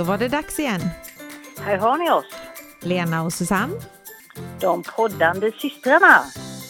Då 0.00 0.04
var 0.04 0.18
det 0.18 0.28
dags 0.28 0.58
igen. 0.58 0.80
Här 1.58 1.78
har 1.78 1.98
ni 1.98 2.10
oss, 2.10 2.24
Lena 2.82 3.22
och 3.22 3.32
Susanne 3.32 3.74
de 4.60 4.82
poddande 4.82 5.52
systrarna. 5.52 6.24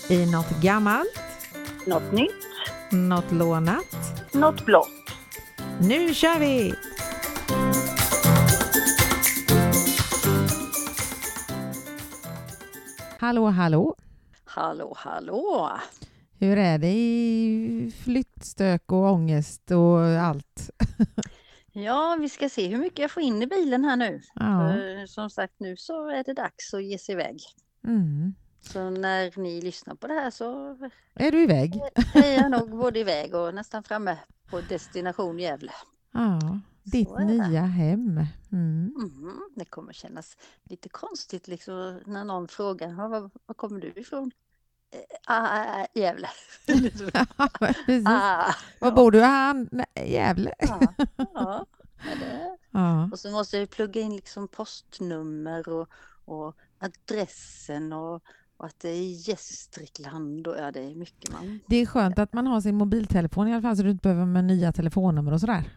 i 0.08 0.26
något 0.30 0.50
gammalt, 0.62 1.20
Något 1.86 2.12
nytt, 2.12 2.46
något 2.92 3.32
lånat. 3.32 3.84
något 4.32 4.64
blått. 4.64 4.88
Nu 5.80 6.14
kör 6.14 6.38
vi! 6.38 6.74
Hallå, 13.18 13.46
hallå! 13.46 13.96
Hallå, 14.44 14.94
hallå! 14.96 15.70
Hur 16.38 16.58
är 16.58 16.78
det 16.78 16.92
i 16.92 17.92
flyttstök 18.04 18.92
och 18.92 19.12
ångest 19.12 19.70
och 19.70 20.00
allt? 20.00 20.70
Ja, 21.72 22.16
vi 22.20 22.28
ska 22.28 22.48
se 22.48 22.68
hur 22.68 22.78
mycket 22.78 22.98
jag 22.98 23.10
får 23.10 23.22
in 23.22 23.42
i 23.42 23.46
bilen 23.46 23.84
här 23.84 23.96
nu. 23.96 24.22
Ja. 24.34 24.74
Som 25.06 25.30
sagt, 25.30 25.54
nu 25.58 25.76
så 25.76 26.08
är 26.08 26.24
det 26.24 26.32
dags 26.34 26.74
att 26.74 26.84
ge 26.84 26.98
sig 26.98 27.12
iväg. 27.12 27.40
Mm. 27.84 28.34
Så 28.60 28.90
när 28.90 29.40
ni 29.40 29.60
lyssnar 29.60 29.94
på 29.94 30.06
det 30.06 30.14
här 30.14 30.30
så 30.30 30.76
Är 31.14 31.32
du 31.32 31.42
iväg? 31.42 31.74
är 32.14 32.34
jag 32.34 32.50
nog 32.50 32.70
både 32.70 32.98
iväg 32.98 33.34
och 33.34 33.54
nästan 33.54 33.82
framme 33.82 34.18
på 34.50 34.60
destination 34.60 35.38
Gävle. 35.38 35.72
Ja, 36.12 36.60
ditt 36.82 37.18
nya 37.18 37.60
hem. 37.62 38.20
Mm. 38.52 38.84
Mhm, 38.96 39.40
Det 39.56 39.64
kommer 39.64 39.92
kännas 39.92 40.36
lite 40.64 40.88
konstigt 40.88 41.48
liksom 41.48 42.00
när 42.06 42.24
någon 42.24 42.48
frågar 42.48 42.88
"Ja, 42.88 43.08
var, 43.08 43.30
var 43.46 43.54
kommer 43.54 43.80
du 43.80 43.92
ifrån? 43.96 44.30
"Eh, 44.92 45.00
Ah, 45.26 45.86
Gävle. 45.94 46.28
Precis. 47.86 48.06
ah, 48.06 48.54
Var 48.80 48.92
bor 48.92 49.10
du? 49.10 49.22
Ah, 49.24 49.54
Gävle. 50.06 50.54
ja, 50.58 50.80
Ja. 52.70 53.08
Och 53.12 53.18
så 53.18 53.30
måste 53.30 53.58
jag 53.58 53.70
plugga 53.70 54.00
in 54.00 54.16
liksom 54.16 54.48
postnummer 54.48 55.68
och, 55.68 55.88
och 56.24 56.56
adressen 56.78 57.92
och, 57.92 58.22
och 58.56 58.66
att 58.66 58.80
det 58.80 58.88
är 58.88 59.28
Gästrikland 59.28 60.46
och 60.46 60.56
ja, 60.58 60.70
det 60.72 60.80
är 60.80 60.94
mycket 60.94 61.32
man... 61.32 61.60
Det 61.66 61.76
är 61.76 61.86
skönt 61.86 62.18
att 62.18 62.32
man 62.32 62.46
har 62.46 62.60
sin 62.60 62.74
mobiltelefon 62.76 63.48
i 63.48 63.52
alla 63.52 63.62
fall 63.62 63.76
så 63.76 63.82
du 63.82 63.90
inte 63.90 64.02
behöver 64.02 64.24
med 64.26 64.44
nya 64.44 64.72
telefonnummer 64.72 65.32
och 65.32 65.40
sådär. 65.40 65.70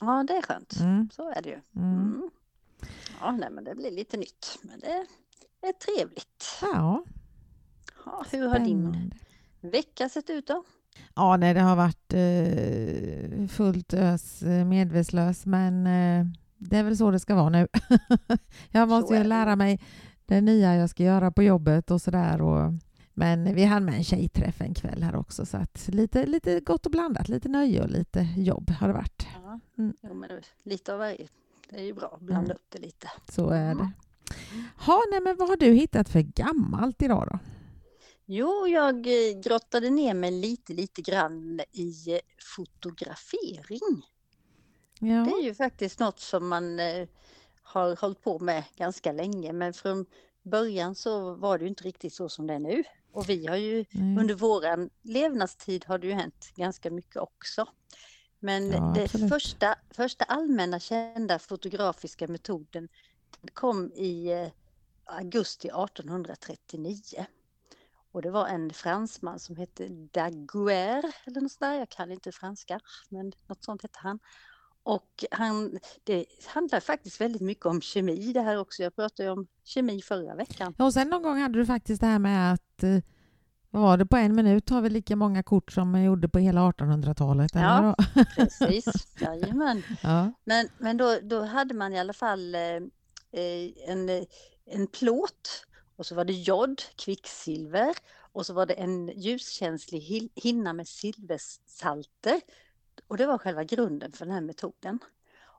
Ja, 0.00 0.24
det 0.28 0.36
är 0.36 0.42
skönt. 0.42 0.76
Mm. 0.80 1.08
Så 1.12 1.30
är 1.30 1.42
det 1.42 1.48
ju. 1.48 1.60
Mm. 1.76 1.92
Mm. 1.98 2.30
Ja, 3.20 3.30
nej, 3.32 3.50
men 3.50 3.64
det 3.64 3.74
blir 3.74 3.90
lite 3.90 4.16
nytt, 4.16 4.58
men 4.62 4.80
det 4.80 5.06
är 5.68 5.72
trevligt. 5.72 6.44
Ja, 6.62 7.04
Ja, 8.12 8.24
hur 8.32 8.48
har 8.48 8.58
din 8.58 9.12
vecka 9.60 10.08
sett 10.08 10.30
ut 10.30 10.46
då? 10.46 10.64
Ja, 11.14 11.36
nej, 11.36 11.54
det 11.54 11.60
har 11.60 11.76
varit 11.76 12.12
eh, 12.14 13.48
fullt 13.48 13.94
ös 13.94 14.42
eh, 14.42 14.64
medvetslös, 14.64 15.46
men 15.46 15.86
eh, 15.86 16.26
det 16.58 16.76
är 16.76 16.82
väl 16.82 16.96
så 16.96 17.10
det 17.10 17.18
ska 17.20 17.34
vara 17.34 17.48
nu. 17.48 17.68
jag 18.70 18.88
måste 18.88 19.14
ju 19.14 19.24
lära 19.24 19.56
mig 19.56 19.80
det 20.26 20.40
nya 20.40 20.74
jag 20.76 20.90
ska 20.90 21.02
göra 21.02 21.30
på 21.30 21.42
jobbet 21.42 21.90
och 21.90 22.02
sådär. 22.02 22.42
Och, 22.42 22.72
men 23.14 23.54
vi 23.54 23.64
hann 23.64 23.84
med 23.84 23.94
en 23.94 24.04
tjejträff 24.04 24.60
en 24.60 24.74
kväll 24.74 25.02
här 25.02 25.16
också, 25.16 25.46
så 25.46 25.56
att 25.56 25.88
lite, 25.88 26.26
lite 26.26 26.60
gott 26.60 26.86
och 26.86 26.92
blandat, 26.92 27.28
lite 27.28 27.48
nöje 27.48 27.82
och 27.82 27.88
lite 27.90 28.28
jobb 28.36 28.70
har 28.70 28.88
det 28.88 28.94
varit. 28.94 29.26
Ja, 29.44 29.60
Mm. 29.78 29.94
jo, 30.02 30.14
men 30.14 30.30
lite 30.64 30.92
av 30.92 30.98
varje. 30.98 31.28
Det 31.70 31.76
är 31.80 31.84
ju 31.84 31.92
bra 31.94 32.08
att 32.14 32.20
blanda 32.20 32.44
Mm. 32.44 32.56
upp 32.56 32.66
det 32.68 32.78
lite. 32.78 33.08
Så 33.28 33.48
är 33.50 33.74
det. 33.74 33.90
Ha, 34.76 35.02
nej, 35.10 35.20
men 35.20 35.36
vad 35.38 35.48
har 35.48 35.56
du 35.56 35.72
hittat 35.72 36.08
för 36.08 36.20
gammalt 36.20 37.02
idag 37.02 37.28
då? 37.32 37.38
Jo, 38.30 38.66
jag 38.66 39.06
eh, 39.06 39.40
grottade 39.40 39.90
ner 39.90 40.14
mig 40.14 40.30
lite, 40.30 40.72
lite 40.72 41.02
grann 41.02 41.60
i 41.72 42.12
eh, 42.14 42.20
fotografering. 42.56 44.06
Ja. 45.00 45.24
Det 45.24 45.30
är 45.30 45.42
ju 45.42 45.54
faktiskt 45.54 45.98
något 45.98 46.20
som 46.20 46.48
man 46.48 46.80
eh, 46.80 47.08
har 47.62 47.96
hållit 48.00 48.22
på 48.22 48.38
med 48.38 48.64
ganska 48.76 49.12
länge 49.12 49.52
men 49.52 49.72
från 49.72 50.06
början 50.42 50.94
så 50.94 51.34
var 51.34 51.58
det 51.58 51.62
ju 51.62 51.68
inte 51.68 51.84
riktigt 51.84 52.14
så 52.14 52.28
som 52.28 52.46
det 52.46 52.54
är 52.54 52.58
nu. 52.58 52.84
Och 53.12 53.28
vi 53.28 53.46
har 53.46 53.56
ju 53.56 53.84
Nej. 53.90 54.18
under 54.18 54.34
våran 54.34 54.90
levnadstid 55.02 55.84
har 55.84 55.98
det 55.98 56.06
ju 56.06 56.12
hänt 56.12 56.52
ganska 56.56 56.90
mycket 56.90 57.16
också. 57.16 57.66
Men 58.38 58.70
Ja, 58.70 59.02
absolut. 59.02 59.30
första, 59.30 59.76
första 59.90 60.24
allmänna 60.24 60.80
kända 60.80 61.38
fotografiska 61.38 62.28
metoden 62.28 62.88
kom 63.54 63.92
i 63.92 64.50
augusti 65.04 65.68
1839. 65.68 67.26
Och 68.12 68.22
det 68.22 68.30
var 68.30 68.46
en 68.46 68.70
fransman 68.70 69.38
som 69.38 69.56
hette 69.56 69.88
Daguerre 69.88 71.12
eller 71.24 71.40
något 71.40 71.52
sånt 71.52 71.60
där. 71.60 71.74
Jag 71.74 71.88
kan 71.88 72.12
inte 72.12 72.32
franska, 72.32 72.80
men 73.08 73.32
något 73.46 73.64
sånt 73.64 73.82
hette 73.82 73.98
han. 74.02 74.18
Och 74.82 75.24
han, 75.30 75.78
det 76.04 76.24
handlar 76.46 76.80
faktiskt 76.80 77.20
väldigt 77.20 77.42
mycket 77.42 77.66
om 77.66 77.80
kemi 77.80 78.32
det 78.32 78.40
här 78.40 78.58
också. 78.58 78.82
Jag 78.82 78.96
pratade 78.96 79.30
om 79.30 79.46
kemi 79.64 80.02
förra 80.02 80.34
veckan. 80.34 80.74
Ja, 80.78 80.84
Och 80.84 80.92
sen 80.92 81.08
någon 81.08 81.22
gång 81.22 81.38
hade 81.40 81.58
du 81.58 81.66
faktiskt 81.66 82.00
det 82.00 82.06
här 82.06 82.18
med 82.18 82.52
att 82.52 82.82
eh, 82.82 82.98
vad 83.70 83.82
var 83.82 83.96
det 83.96 84.06
på 84.06 84.16
en 84.16 84.34
minut 84.34 84.70
har 84.70 84.80
vi 84.80 84.90
lika 84.90 85.16
många 85.16 85.42
kort 85.42 85.72
som 85.72 85.90
man 85.90 86.02
gjorde 86.04 86.28
på 86.28 86.38
hela 86.38 86.60
1800-talet? 86.60 87.56
eller 87.56 87.64
Ja. 87.64 87.96
Precis, 88.36 89.16
jajamän. 89.20 89.82
ja. 90.02 90.32
Men, 90.44 90.68
men 90.78 90.96
då, 90.96 91.18
då 91.22 91.42
hade 91.44 91.74
man 91.74 91.92
i 91.92 91.98
alla 91.98 92.12
fall 92.12 92.54
eh, 92.54 92.60
eh, 93.32 93.72
en, 93.86 94.08
en 94.66 94.86
plåt 94.86 95.66
och 95.98 96.06
så 96.06 96.14
var 96.14 96.24
det 96.24 96.32
jod, 96.32 96.82
kvicksilver 96.96 97.94
och 98.32 98.46
så 98.46 98.54
var 98.54 98.66
det 98.66 98.74
en 98.74 99.08
ljuskänslig 99.08 100.30
hinna 100.36 100.72
med 100.72 100.88
silversalter. 100.88 102.40
Och 103.08 103.16
det 103.16 103.26
var 103.26 103.38
själva 103.38 103.64
grunden 103.64 104.12
för 104.12 104.24
den 104.26 104.34
här 104.34 104.40
metoden. 104.40 104.98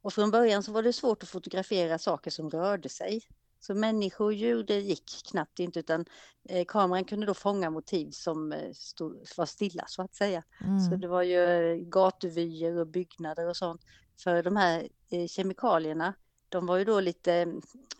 Och 0.03 0.13
från 0.13 0.31
början 0.31 0.63
så 0.63 0.71
var 0.71 0.83
det 0.83 0.93
svårt 0.93 1.23
att 1.23 1.29
fotografera 1.29 1.99
saker 1.99 2.31
som 2.31 2.49
rörde 2.49 2.89
sig. 2.89 3.21
Så 3.59 3.75
människor 3.75 4.25
och 4.25 4.33
djur, 4.33 4.63
det 4.63 4.79
gick 4.79 5.23
knappt 5.31 5.59
inte 5.59 5.79
utan 5.79 6.05
eh, 6.49 6.65
kameran 6.67 7.05
kunde 7.05 7.25
då 7.27 7.33
fånga 7.33 7.69
motiv 7.69 8.11
som 8.11 8.53
eh, 8.53 8.73
stod, 8.73 9.27
var 9.37 9.45
stilla 9.45 9.85
så 9.87 10.01
att 10.01 10.15
säga. 10.15 10.43
Så 10.75 10.95
Mm. 10.95 11.01
det 11.01 11.07
var 11.07 11.23
ju 11.23 11.43
eh, 11.43 11.75
gatuvyer 11.77 12.77
och 12.77 12.87
byggnader 12.87 13.47
och 13.49 13.57
sånt. 13.57 13.81
För 14.23 14.43
de 14.43 14.55
här 14.57 14.89
eh, 15.11 15.27
kemikalierna, 15.27 16.13
de 16.49 16.65
var 16.65 16.77
ju 16.77 16.85
då 16.85 16.99
lite, 16.99 17.33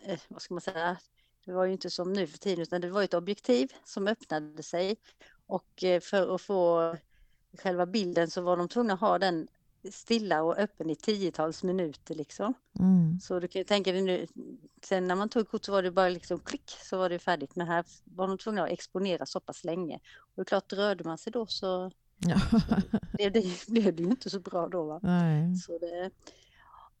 eh, 0.02 0.20
vad 0.28 0.42
ska 0.42 0.54
man 0.54 0.60
säga, 0.60 0.98
det 1.44 1.52
var 1.52 1.64
ju 1.64 1.72
inte 1.72 1.90
som 1.90 2.12
nu 2.12 2.26
för 2.26 2.38
tiden 2.38 2.62
utan 2.62 2.80
det 2.80 2.90
var 2.90 3.02
ett 3.02 3.14
objektiv 3.14 3.72
som 3.84 4.08
öppnade 4.08 4.62
sig. 4.62 4.96
Och 5.46 5.84
eh, 5.84 6.00
för 6.00 6.34
att 6.34 6.40
få 6.40 6.96
själva 7.58 7.86
bilden 7.86 8.30
så 8.30 8.40
var 8.40 8.56
de 8.56 8.68
tvungna 8.68 8.94
att 8.94 9.00
ha 9.00 9.18
den 9.18 9.48
stilla 9.90 10.42
och 10.42 10.58
öppen 10.58 10.90
i 10.90 10.96
tiotals 10.96 11.62
minuter 11.62 12.14
liksom. 12.14 12.54
Mm. 12.78 13.20
Så 13.20 13.40
du 13.40 13.48
kan 13.48 13.60
ju 13.60 13.64
tänka 13.64 13.92
dig 13.92 14.02
nu, 14.02 14.26
sen 14.82 15.06
när 15.06 15.14
man 15.14 15.28
tog 15.28 15.48
kort 15.48 15.64
så 15.64 15.72
var 15.72 15.82
det 15.82 15.90
bara 15.90 16.08
liksom 16.08 16.38
klick 16.38 16.70
så 16.70 16.98
var 16.98 17.08
det 17.08 17.18
färdigt. 17.18 17.56
Men 17.56 17.66
här 17.66 17.84
var 18.04 18.28
de 18.28 18.38
tvungna 18.38 18.62
att 18.64 18.70
exponera 18.70 19.26
så 19.26 19.40
pass 19.40 19.64
länge. 19.64 19.96
Och 20.18 20.32
det 20.34 20.42
är 20.42 20.44
klart, 20.44 20.72
rörde 20.72 21.04
man 21.04 21.18
sig 21.18 21.32
då 21.32 21.46
så 21.46 21.90
Ja. 22.26 22.36
blev 23.12 23.32
det, 23.32 23.66
blev 23.68 23.96
det 23.96 24.02
ju 24.02 24.08
inte 24.08 24.30
så 24.30 24.40
bra 24.40 24.68
då. 24.68 24.84
Va? 24.84 25.00
Nej. 25.02 25.56
Så 25.56 25.78
det, 25.78 26.10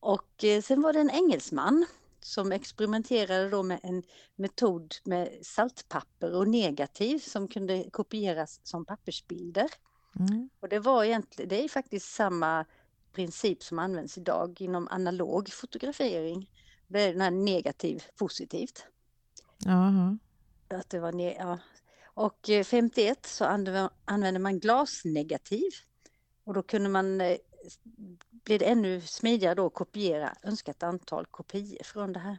och 0.00 0.44
eh, 0.44 0.62
sen 0.62 0.82
var 0.82 0.92
det 0.92 1.00
en 1.00 1.10
engelsman 1.10 1.86
som 2.20 2.52
experimenterade 2.52 3.50
då 3.50 3.62
med 3.62 3.80
en 3.82 4.02
metod 4.36 4.94
med 5.04 5.38
saltpapper 5.42 6.34
och 6.34 6.48
negativ 6.48 7.18
som 7.18 7.48
kunde 7.48 7.90
kopieras 7.90 8.60
som 8.62 8.84
pappersbilder. 8.84 9.68
Mm. 10.18 10.50
Och 10.60 10.68
det 10.68 10.78
var 10.78 11.04
egentligen, 11.04 11.48
det 11.48 11.64
är 11.64 11.68
faktiskt 11.68 12.12
samma 12.12 12.64
princip 13.12 13.62
som 13.62 13.78
används 13.78 14.18
idag 14.18 14.60
inom 14.60 14.88
analog 14.90 15.52
fotografering. 15.52 16.50
Det 16.88 17.00
är 17.00 17.12
den 17.12 17.20
här 17.20 17.30
negativ 17.30 18.04
positivt. 18.16 18.86
Att 20.68 20.90
det 20.90 21.00
var 21.00 21.12
ne- 21.12 21.36
ja. 21.38 21.58
Och 22.04 22.50
eh, 22.50 22.64
51 22.64 23.26
så 23.26 23.44
använde 23.44 23.90
använde 24.04 24.40
man 24.40 24.58
glasnegativ. 24.58 25.70
Och 26.44 26.54
då 26.54 26.62
kunde 26.62 26.88
man, 26.88 27.20
blev 28.44 28.58
det 28.58 28.64
ännu 28.70 29.00
smidigare 29.00 29.54
då 29.54 29.66
att 29.66 29.74
kopiera 29.74 30.34
önskat 30.42 30.82
antal 30.82 31.26
kopior 31.26 31.84
från 31.84 32.12
det 32.12 32.20
här. 32.20 32.38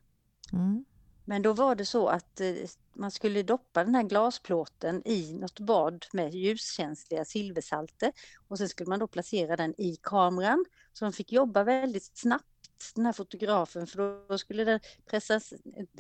Mm. 0.54 0.86
Men 1.26 1.42
då 1.42 1.54
var 1.54 1.76
det 1.76 1.86
så 1.86 2.08
att 2.08 2.42
eh, 2.42 2.54
man 2.94 3.12
skulle 3.12 3.44
doppa 3.44 3.84
den 3.84 3.96
här 3.96 4.04
glasplåten 4.04 5.08
i 5.08 5.34
något 5.34 5.60
bad 5.60 6.06
med 6.14 6.34
ljuskänsliga 6.34 7.26
silversalter 7.26 8.12
och 8.48 8.58
sen 8.58 8.70
skulle 8.70 8.90
man 8.90 9.00
då 9.00 9.08
placera 9.08 9.56
den 9.56 9.82
i 9.82 9.98
kameran. 10.02 10.66
Så 10.94 11.06
de 11.06 11.14
fick 11.14 11.32
jobba 11.32 11.64
väldigt 11.64 12.18
snabbt 12.18 12.51
den 12.96 13.06
här 13.06 13.14
fotografen 13.14 13.88
för 13.88 14.26
då 14.30 14.38
skulle 14.38 14.64
den 14.64 14.80
pressas, 15.06 15.54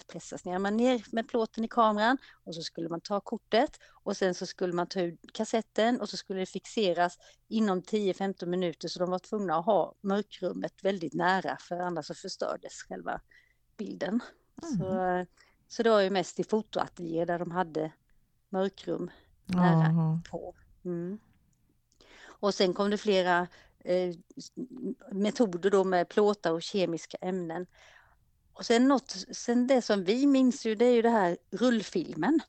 pressas 0.07 0.45
ner, 0.45 0.59
man 0.59 0.77
ner 0.77 1.03
med 1.11 1.27
plåten 1.27 1.63
i 1.63 1.67
kameran 1.67 2.17
och 2.43 2.55
så 2.55 2.61
skulle 2.61 2.89
man 2.89 3.01
ta 3.01 3.19
kortet 3.19 3.79
och 4.03 4.17
sen 4.17 4.33
så 4.33 4.45
skulle 4.45 4.73
man 4.73 4.87
ta 4.87 5.01
ut 5.01 5.19
kassetten 5.33 6.01
och 6.01 6.09
så 6.09 6.17
skulle 6.17 6.39
det 6.39 6.45
fixeras 6.45 7.17
inom 7.47 7.81
10-15 7.81 8.45
minuter 8.45 8.87
så 8.87 8.99
de 8.99 9.09
var 9.09 9.19
tvungna 9.19 9.59
att 9.59 9.65
ha 9.65 9.95
mörkrummet 10.01 10.83
väldigt 10.83 11.13
nära 11.13 11.57
för 11.57 11.79
annars 11.79 12.05
så 12.05 12.13
förstördes 12.13 12.73
själva 12.73 13.21
bilden. 13.77 14.19
Så, 14.77 14.99
eh, 14.99 15.25
så 15.67 15.83
det 15.83 15.89
var 15.89 16.01
ju 16.01 16.09
mest 16.09 16.39
i 16.39 16.43
fotoateljéer 16.43 17.25
där 17.25 17.39
de 17.39 17.51
hade 17.51 17.91
mörkrum 18.49 19.11
nära 19.45 19.91
Jaha. 19.91 20.21
på. 20.31 20.55
Mm. 20.85 21.19
Och 22.41 22.53
sen 22.53 22.73
kom 22.73 22.89
det 22.89 22.97
flera 22.97 23.47
metoder 25.11 25.69
då 25.69 25.83
med 25.83 26.09
plåtar 26.09 26.51
och 26.51 26.61
kemiska 26.61 27.17
ämnen. 27.21 27.65
Och 28.53 28.65
sen 28.65 28.87
något, 28.87 29.15
sen 29.31 29.67
det 29.67 29.81
som 29.81 30.03
vi 30.03 30.25
minns 30.25 30.65
ju, 30.65 30.75
det 30.75 30.85
är 30.85 30.93
ju 30.93 31.01
det 31.01 31.09
här 31.09 31.37
rullfilmen. 31.51 32.39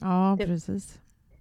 Ja, 0.00 0.36
Det- 0.38 0.46
precis. 0.46 0.98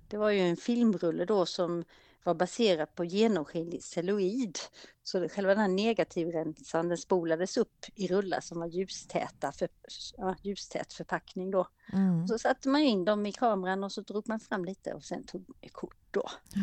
Det 0.07 0.17
var 0.17 0.29
ju 0.29 0.39
en 0.39 0.57
filmrulle 0.57 1.25
då 1.25 1.45
som 1.45 1.83
var 2.23 2.33
baserad 2.33 2.95
på 2.95 3.05
genomskinlig 3.05 3.83
celluloid. 3.83 4.57
Så 5.03 5.29
själva 5.29 5.49
den 5.49 5.61
här 5.61 5.67
negativremsan 5.67 6.87
den 6.89 6.97
spolades 6.97 7.57
upp 7.57 7.85
i 7.95 8.07
rullar 8.07 8.39
som 8.41 8.59
var 8.59 8.67
ljustäta 8.67 9.51
för, 9.51 9.69
ja, 10.17 10.35
ljustät 10.41 10.93
förpackning 10.93 11.51
då. 11.51 11.67
Mm. 11.93 12.27
Så 12.27 12.39
satte 12.39 12.69
man 12.69 12.81
in 12.81 13.05
dem 13.05 13.25
i 13.25 13.31
kameran 13.31 13.83
och 13.83 13.91
så 13.91 14.01
drog 14.01 14.27
man 14.29 14.39
fram 14.39 14.65
lite 14.65 14.93
och 14.93 15.03
sen 15.03 15.23
tog 15.23 15.41
man 15.49 15.69
kort 15.71 15.97
då. 16.11 16.29
Ja. 16.53 16.61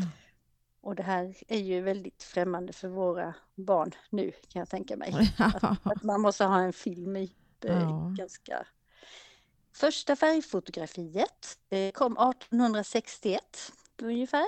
Och 0.81 0.95
det 0.95 1.03
här 1.03 1.37
är 1.49 1.59
ju 1.59 1.81
väldigt 1.81 2.23
främmande 2.23 2.73
för 2.73 2.89
våra 2.89 3.35
barn 3.55 3.95
nu 4.11 4.33
kan 4.49 4.61
jag 4.61 4.69
tänka 4.69 4.97
mig. 4.97 5.15
Att 5.83 6.03
man 6.03 6.21
måste 6.21 6.45
ha 6.45 6.61
en 6.61 6.73
film 6.73 7.17
i 7.17 7.33
eh, 7.65 7.73
Ja. 7.77 8.15
ganska... 8.19 8.67
Första 9.73 10.17
färgfotografiet 10.17 11.59
eh, 11.71 11.91
kom 11.93 12.13
1861 12.13 13.73
ungefär. 14.03 14.47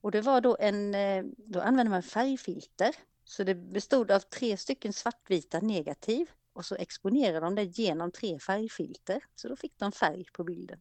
Och 0.00 0.10
det 0.10 0.20
var 0.20 0.40
då 0.40 0.56
en, 0.60 0.94
eh, 0.94 1.24
då 1.36 1.60
använde 1.60 1.90
man 1.90 2.02
färgfilter. 2.02 2.94
Så 3.24 3.44
det 3.44 3.54
bestod 3.54 4.10
av 4.10 4.20
tre 4.20 4.56
stycken 4.56 4.92
svartvita 4.92 5.60
negativ 5.60 6.30
och 6.52 6.64
så 6.64 6.74
exponerade 6.74 7.40
de 7.40 7.54
det 7.54 7.64
genom 7.64 8.10
tre 8.12 8.38
färgfilter. 8.38 9.24
Så 9.34 9.48
då 9.48 9.56
fick 9.56 9.78
de 9.78 9.92
färg 9.92 10.24
på 10.32 10.44
bilden. 10.44 10.80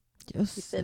Visst 0.56 0.74
är 0.74 0.84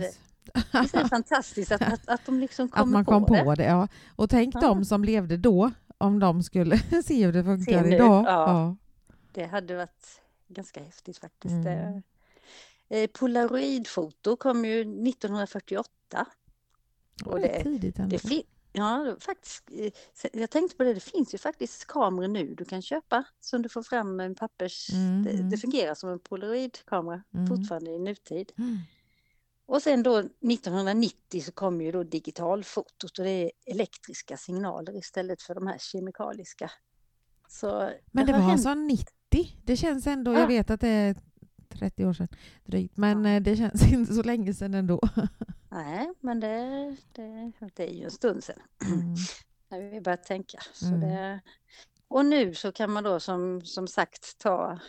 det 0.72 0.78
är 0.98 1.04
det 1.04 1.10
fantastiskt 1.10 1.72
att, 1.72 1.82
att, 1.82 2.10
att 2.10 2.26
de 2.26 2.40
liksom 2.40 2.66
Att 2.66 2.72
kommer 2.72 2.94
man 2.94 3.06
kom 3.06 3.26
på, 3.26 3.36
på 3.44 3.56
det. 3.56 3.64
ja. 3.64 3.88
Och 4.16 4.30
tänk 4.30 4.56
Ja. 4.56 4.60
de 4.62 4.86
som 4.86 5.04
levde 5.04 5.38
då, 5.38 5.72
om 5.98 6.20
de 6.20 6.44
skulle 6.44 6.78
se 7.06 7.26
hur 7.26 7.34
det 7.34 7.44
funkar 7.44 7.82
nu, 7.82 7.96
idag. 7.96 8.26
ja. 8.28 8.76
Det 9.34 9.46
hade 9.46 9.76
varit 9.76 10.22
ganska 10.48 10.84
häftigt 10.84 11.18
faktiskt. 11.18 11.52
Mm. 11.52 11.64
Det- 11.64 12.02
Eh, 12.90 13.08
Polaroidfoto 13.08 14.36
kom 14.36 14.66
ju 14.66 14.82
1948. 14.82 16.26
Och 17.26 17.40
det 17.40 17.48
det- 17.48 17.64
tidigt 17.64 18.00
ändå. 18.00 18.18
Det 18.24 18.44
ja, 18.74 18.98
det 18.98 19.24
faktiskt, 19.24 19.64
eh, 19.72 19.92
jag 20.42 20.50
tänkte 20.50 20.78
på 20.78 20.84
det, 20.84 20.94
det 20.94 21.00
finns 21.00 21.34
ju 21.34 21.38
faktiskt 21.38 21.86
kameror 21.88 22.28
nu 22.28 22.56
du 22.56 22.66
kan 22.66 22.82
köpa 22.82 23.24
som 23.40 23.62
du 23.62 23.70
får 23.70 23.84
fram 23.84 24.20
en 24.20 24.36
pappers... 24.36 24.88
Det, 24.88 24.98
Mhm. 25.34 25.50
det 25.50 25.58
fungerar 25.58 25.96
som 25.96 26.10
en 26.10 26.20
polaroidkamera 26.20 27.24
Mm. 27.34 27.48
fortfarande 27.48 27.92
i 27.92 28.00
nutid. 28.00 28.52
Mm. 28.58 28.78
Och 29.68 29.82
sen 29.82 30.04
då 30.04 30.18
1990 30.18 31.42
så 31.42 31.52
kom 31.52 31.82
ju 31.82 31.92
då 31.92 32.04
digitalfotot 32.04 33.20
och 33.20 33.24
det 33.26 33.30
är 33.30 33.52
elektriska 33.66 34.38
signaler 34.38 34.98
istället 34.98 35.42
för 35.42 35.56
de 35.56 35.68
här 35.68 35.78
kemikaliska. 35.80 36.72
Så 37.48 37.92
Men 38.12 38.26
det 38.26 38.32
har 38.32 38.40
var 38.40 38.48
hänt- 38.48 38.52
alltså 38.54 38.74
90? 38.74 39.06
Det 39.64 39.78
känns 39.78 40.08
ändå, 40.08 40.34
Ja. 40.34 40.40
jag 40.40 40.48
vet 40.48 40.70
att 40.70 40.82
det 40.82 40.88
är 40.90 41.16
30 41.70 42.06
år 42.06 42.14
sedan 42.14 42.28
drygt, 42.66 42.98
men 42.98 43.26
eh, 43.26 43.42
det 43.42 43.56
känns 43.56 43.84
inte 43.94 44.14
så 44.14 44.24
länge 44.24 44.54
sedan 44.54 44.74
ändå. 44.74 45.00
Nej, 45.72 46.14
men 46.20 46.40
det, 46.40 46.96
det, 47.12 47.52
det 47.76 47.84
är 47.90 47.94
ju 47.94 48.04
en 48.04 48.12
stund 48.12 48.44
sedan 48.44 48.60
Mm. 48.86 49.16
när 49.70 49.92
vi 49.92 50.02
började 50.02 50.24
tänka. 50.24 50.60
Så 50.74 50.86
Mm. 50.88 51.00
det, 51.00 51.40
och 52.08 52.26
nu 52.26 52.54
så 52.56 52.72
kan 52.72 52.92
man 52.92 53.04
då 53.04 53.20
som, 53.20 53.62
som 53.66 53.88
sagt 53.88 54.38
ta 54.38 54.80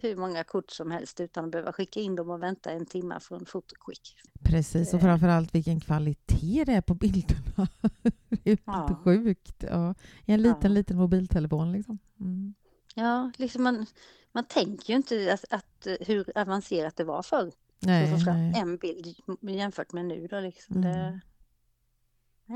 hur 0.00 0.16
många 0.16 0.44
kort 0.44 0.70
som 0.70 0.90
helst 0.90 1.20
utan 1.20 1.44
att 1.44 1.50
behöva 1.50 1.72
skicka 1.72 2.00
in 2.00 2.16
dem 2.16 2.30
och 2.30 2.42
vänta 2.42 2.70
en 2.70 2.86
timme 2.86 3.20
från 3.20 3.46
fotoskick. 3.46 4.16
Precis, 4.42 4.94
och 4.94 5.00
Eh. 5.00 5.04
framförallt 5.04 5.54
vilken 5.54 5.80
kvalitet 5.80 6.64
det 6.66 6.72
är 6.72 6.80
på 6.80 6.94
bilderna. 6.94 7.68
det 8.28 8.50
är 8.50 8.58
Ja. 8.64 9.00
sjukt. 9.04 9.64
Ja. 9.70 9.94
I 10.24 10.32
en 10.32 10.42
liten, 10.42 10.58
Ja. 10.62 10.68
liten 10.68 10.96
mobiltelefon 10.96 11.72
liksom. 11.72 11.98
Mm. 12.20 12.54
Ja, 12.94 13.30
liksom 13.36 13.62
man, 13.62 13.86
man 14.32 14.44
tänker 14.44 14.92
ju 14.92 14.96
inte 14.96 15.32
att, 15.32 15.44
att 15.52 15.86
hur 16.06 16.38
avancerat 16.38 16.96
det 16.96 17.04
var 17.04 17.22
förr. 17.22 17.52
Nej, 17.80 18.04
att 18.12 18.18
få 18.18 18.24
fram 18.24 18.36
nej. 18.50 18.60
en 18.60 18.76
bild 18.76 19.06
jämfört 19.40 19.92
med 19.92 20.04
nu 20.04 20.26
då 20.26 20.40
liksom. 20.40 20.76
Mm. 20.76 20.88
Det, 20.92 21.20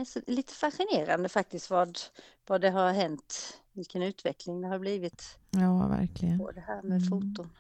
så 0.07 0.21
lite 0.27 0.53
fascinerande 0.55 1.29
faktiskt 1.29 1.71
vad, 1.71 1.99
vad 2.47 2.61
det 2.61 2.71
har 2.71 2.93
hänt, 2.93 3.59
vilken 3.73 4.03
utveckling 4.03 4.61
det 4.61 4.69
har 4.69 4.79
blivit 4.79 5.39
Ja, 5.51 5.87
verkligen. 5.89 6.39
på 6.39 6.51
det 6.53 6.61
här 6.61 6.83
med 6.83 7.03
Mm. 7.03 7.09
foton. 7.09 7.51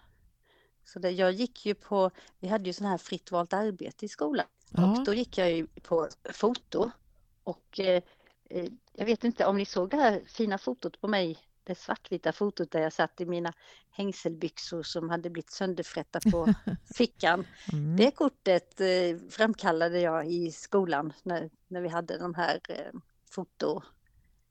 Så 0.84 0.98
det, 0.98 1.10
jag 1.10 1.32
gick 1.32 1.66
ju 1.66 1.74
på, 1.74 2.10
vi 2.38 2.48
hade 2.48 2.64
ju 2.64 2.72
sån 2.72 2.86
här 2.86 2.98
fritt 2.98 3.30
valt 3.30 3.52
arbete 3.52 4.04
i 4.04 4.08
skolan 4.08 4.46
Ja. 4.70 4.98
och 4.98 5.04
då 5.04 5.14
gick 5.14 5.38
jag 5.38 5.52
ju 5.52 5.66
på 5.66 6.08
foto 6.32 6.90
och 7.44 7.80
eh, 7.80 8.02
eh, 8.50 8.66
jag 8.92 9.06
vet 9.06 9.24
inte 9.24 9.46
om 9.46 9.56
ni 9.56 9.64
såg 9.64 9.90
det 9.90 9.96
här 9.96 10.22
fina 10.26 10.58
fotot 10.58 11.00
på 11.00 11.08
mig, 11.08 11.38
det 11.70 11.78
svartvita 11.78 12.32
fotot 12.32 12.70
där 12.70 12.80
jag 12.80 12.92
satt 12.92 13.20
i 13.20 13.26
mina 13.26 13.52
hängselbyxor 13.90 14.82
som 14.82 15.10
hade 15.10 15.30
blivit 15.30 15.50
sönderfrätta 15.50 16.20
på 16.30 16.54
fickan. 16.94 17.46
Mm. 17.72 17.96
Det 17.96 18.10
kortet 18.10 18.80
eh, 18.80 19.30
framkallade 19.30 20.00
jag 20.00 20.32
i 20.32 20.52
skolan 20.52 21.12
när, 21.22 21.50
när 21.68 21.80
vi 21.80 21.88
hade 21.88 22.18
de 22.18 22.34
här 22.34 22.60
eh, 22.68 23.00
foto, 23.30 23.82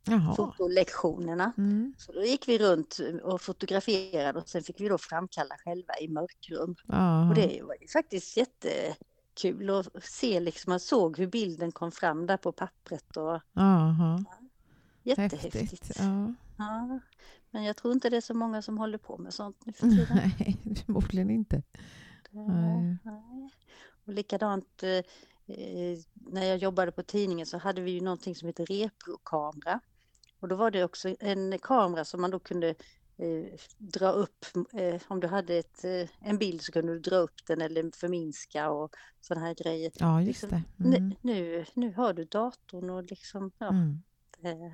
Jaha. 0.04 0.36
fotolektionerna. 0.36 1.54
Mm. 1.58 1.94
Så 1.98 2.12
då 2.12 2.24
gick 2.24 2.48
vi 2.48 2.58
runt 2.58 3.00
och 3.24 3.42
fotograferade 3.42 4.40
och 4.40 4.50
sen 4.50 4.64
fick 4.64 4.82
vi 4.82 4.88
då 4.88 4.98
framkalla 4.98 5.56
själva 5.58 5.94
i 6.02 6.08
mörkrum. 6.08 6.76
Jaha. 6.88 7.30
Och 7.30 7.36
det 7.36 7.62
var 7.64 7.92
faktiskt 7.94 8.38
jättekul 8.38 9.70
att 9.70 10.04
se 10.04 10.40
liksom, 10.40 10.72
man 10.72 10.80
såg 10.80 11.18
hur 11.18 11.28
bilden 11.28 11.72
kom 11.72 11.92
fram 11.92 12.26
där 12.26 12.38
på 12.38 12.52
pappret 12.52 13.18
och 13.18 13.42
Jaha. 13.54 14.26
Jättehäftigt. 15.10 15.56
Häftigt. 15.56 15.92
Ja. 15.98 16.34
Ja, 16.58 17.00
men 17.52 17.64
jag 17.64 17.78
tror 17.78 17.94
inte 17.94 18.10
det 18.10 18.18
är 18.18 18.22
så 18.22 18.34
många 18.34 18.62
som 18.62 18.78
håller 18.78 18.98
på 18.98 19.18
med 19.18 19.34
sånt 19.34 19.66
nu 19.66 19.74
för 19.74 19.88
tiden. 19.90 20.18
Nej, 20.40 20.58
förmodligen 20.86 21.30
inte. 21.30 21.64
Nej. 22.32 22.98
Nej. 23.04 23.50
Och 24.06 24.14
likadant 24.14 24.84
eh, 24.84 24.90
eh, 25.58 26.00
när 26.14 26.44
jag 26.44 26.58
jobbade 26.58 26.92
på 26.92 27.04
tidningen 27.04 27.46
så 27.46 27.58
hade 27.58 27.82
vi 27.82 27.92
ju 27.92 28.02
någonting 28.02 28.36
som 28.36 28.48
heter 28.48 28.66
reprokamera. 28.66 29.80
Och 30.40 30.48
då 30.48 30.56
var 30.56 30.72
det 30.72 30.84
också 30.84 31.16
en 31.20 31.60
kamera 31.60 32.06
som 32.06 32.22
man 32.22 32.32
då 32.32 32.40
kunde 32.40 32.70
eh, 33.18 33.46
dra 33.78 34.12
upp. 34.12 34.46
Eh, 34.74 35.02
om 35.08 35.20
du 35.20 35.28
hade 35.28 35.56
ett, 35.56 35.84
eh, 35.86 36.10
en 36.20 36.38
bild 36.38 36.62
så 36.62 36.72
kunde 36.72 36.94
du 36.94 37.00
dra 37.00 37.16
upp 37.16 37.46
den 37.48 37.62
eller 37.62 37.92
förminska 37.96 38.70
och 38.70 38.96
sådana 39.22 39.46
här 39.46 39.54
grejer. 39.54 39.92
Ja, 39.96 40.22
just 40.22 40.42
Liksom, 40.42 40.64
det. 40.78 40.84
Mm. 40.84 41.16
Nu, 41.22 41.66
nu, 41.74 41.94
har 41.94 42.14
du 42.14 42.26
datorn 42.26 42.90
och 42.90 43.04
liksom, 43.04 43.52
ja. 43.58 43.68
Mm. 43.70 44.02
eh, 44.42 44.74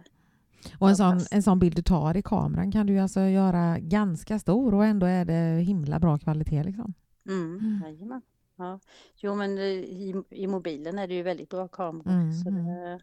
Och 0.79 0.89
en 0.89 0.95
sån, 0.97 1.19
en 1.31 1.43
sån 1.43 1.59
bild 1.59 1.75
du 1.75 1.81
tar 1.81 2.17
i 2.17 2.21
kameran 2.21 2.71
kan 2.71 2.87
du 2.87 2.99
alltså 2.99 3.21
göra 3.21 3.79
ganska 3.79 4.39
stor 4.39 4.73
och 4.73 4.85
ändå 4.85 5.05
är 5.05 5.25
det 5.25 5.61
himla 5.63 5.99
bra 5.99 6.17
kvalitet. 6.17 6.63
Liksom. 6.63 6.93
Mm, 7.27 7.81
Mm. 7.85 8.21
Ja. 8.57 8.79
Jo 9.15 9.35
men 9.35 9.57
eh, 9.57 9.63
i, 9.63 10.23
i 10.29 10.47
mobilen 10.47 10.99
är 10.99 11.07
det 11.07 11.13
ju 11.13 11.23
väldigt 11.23 11.49
bra 11.49 11.67
kameror. 11.67 12.11
Mm, 12.11 12.33
Så 12.33 12.49
mm. 12.49 12.65
det, 12.65 12.99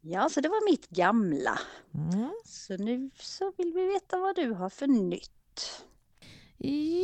ja, 0.00 0.28
så 0.28 0.40
det 0.40 0.48
var 0.48 0.70
mitt 0.70 0.88
gamla. 0.88 1.58
Mm. 1.94 2.30
Så 2.44 2.76
nu 2.76 3.10
så 3.14 3.52
vill 3.58 3.72
vi 3.74 3.86
veta 3.86 4.18
vad 4.18 4.36
du 4.36 4.50
har 4.52 4.68
för 4.70 4.86
nytt. 4.86 5.84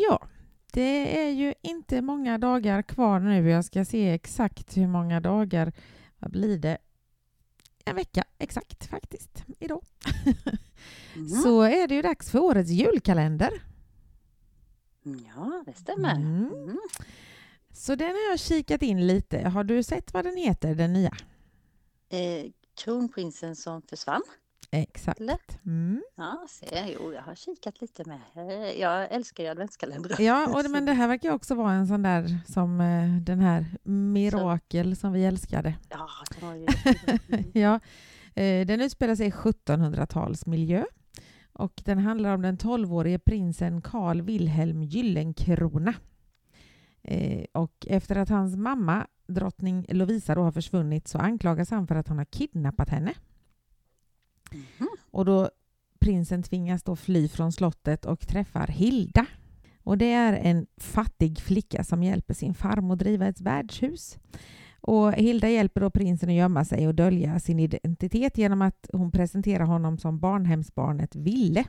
Ja, 0.08 0.28
det 0.72 1.20
är 1.26 1.30
ju 1.30 1.54
inte 1.62 2.02
många 2.02 2.38
dagar 2.38 2.82
kvar 2.82 3.20
nu. 3.20 3.50
Jag 3.50 3.64
ska 3.64 3.84
se 3.84 4.10
exakt 4.10 4.76
hur 4.76 4.86
många 4.86 5.20
dagar. 5.20 5.72
Vad 6.18 6.30
blir 6.30 6.58
det? 6.58 6.78
En 7.88 7.96
vecka 7.96 8.24
exakt 8.38 8.86
faktiskt, 8.86 9.44
idag. 9.58 9.84
Mm. 11.14 11.28
Så 11.28 11.62
är 11.62 11.88
det 11.88 11.94
ju 11.94 12.02
dags 12.02 12.30
för 12.30 12.38
årets 12.38 12.70
julkalender. 12.70 13.62
Ja, 15.02 15.64
det 15.66 15.72
stämmer. 15.72 16.14
Mm. 16.14 16.52
Mm. 16.52 16.78
Så 17.72 17.94
den 17.94 18.08
har 18.08 18.30
jag 18.30 18.38
kikat 18.38 18.82
in 18.82 19.06
lite. 19.06 19.48
Har 19.48 19.64
du 19.64 19.82
sett 19.82 20.14
vad 20.14 20.24
den 20.24 20.36
heter, 20.36 20.74
den 20.74 20.92
nya? 20.92 21.16
Eh, 22.08 22.50
kronprinsen 22.74 23.56
som 23.56 23.82
försvann. 23.82 24.22
Exakt. 24.70 25.20
Eller? 25.20 25.38
Mm. 25.66 26.02
Ja, 26.16 26.46
se, 26.48 26.94
jo, 26.98 27.12
jag 27.12 27.22
har 27.22 27.34
kikat 27.34 27.80
lite 27.80 28.04
med. 28.08 28.20
Eh, 28.36 28.80
Jag 28.80 29.12
älskar 29.12 29.44
ju 29.44 29.50
adventskalendrar. 29.50 30.20
Ja, 30.20 30.46
och, 30.54 30.62
Så- 30.62 30.68
men 30.70 30.86
det 30.86 30.92
här 30.92 31.08
verkar 31.08 31.30
också 31.32 31.54
vara 31.54 31.72
en 31.72 31.86
sån 31.86 32.02
där 32.02 32.38
som 32.46 32.80
eh, 32.80 33.16
den 33.22 33.40
här 33.40 33.66
Mirakel 33.84 34.96
som 34.96 35.12
vi 35.12 35.24
älskade. 35.24 35.74
Ja, 35.90 36.08
det 36.40 36.46
var 36.46 36.54
ju. 36.54 36.66
Ja, 37.60 37.80
eh, 38.42 38.66
den 38.66 38.80
utspelar 38.80 39.14
sig 39.14 39.26
i 39.26 39.30
1700-talsmiljö 39.30 40.84
och 41.52 41.82
den 41.84 41.98
handlar 41.98 42.34
om 42.34 42.42
den 42.42 42.56
12-årige 42.58 43.18
prinsen 43.18 43.82
Carl 43.82 44.22
Wilhelm 44.22 44.82
Gyllenkrona. 44.82 45.94
Och 47.52 47.86
efter 47.90 48.16
att 48.16 48.28
hans 48.28 48.56
mamma, 48.56 49.06
drottning 49.28 49.86
Lovisa, 49.88 50.34
då 50.34 50.42
har 50.42 50.52
försvunnit 50.52 51.08
så 51.08 51.18
anklagas 51.18 51.70
han 51.70 51.86
för 51.86 51.94
att 51.94 52.08
han 52.08 52.18
har 52.18 52.24
kidnappat 52.24 52.88
henne. 52.88 53.12
Och 55.10 55.24
då 55.24 55.50
prinsen 55.98 56.42
tvingas 56.42 56.82
då 56.82 56.96
fly 56.96 57.28
från 57.28 57.52
slottet 57.52 58.04
och 58.04 58.28
träffar 58.28 58.66
Hilda. 58.66 59.26
Och 59.82 59.98
det 59.98 60.12
är 60.12 60.32
en 60.32 60.66
fattig 60.76 61.40
flicka 61.40 61.84
som 61.84 62.02
hjälper 62.02 62.34
sin 62.34 62.54
farmor 62.54 62.96
driva 62.96 63.26
ett 63.26 63.40
värdshus. 63.40 64.18
Och 64.80 65.12
Hilda 65.12 65.48
hjälper 65.48 65.80
då 65.80 65.90
prinsen 65.90 66.28
att 66.28 66.34
gömma 66.34 66.64
sig 66.64 66.88
och 66.88 66.94
dölja 66.94 67.40
sin 67.40 67.60
identitet 67.60 68.38
genom 68.38 68.62
att 68.62 68.90
hon 68.92 69.10
presenterar 69.10 69.64
honom 69.64 69.98
som 69.98 70.18
barnhemsbarnet 70.18 71.16
Ville. 71.16 71.64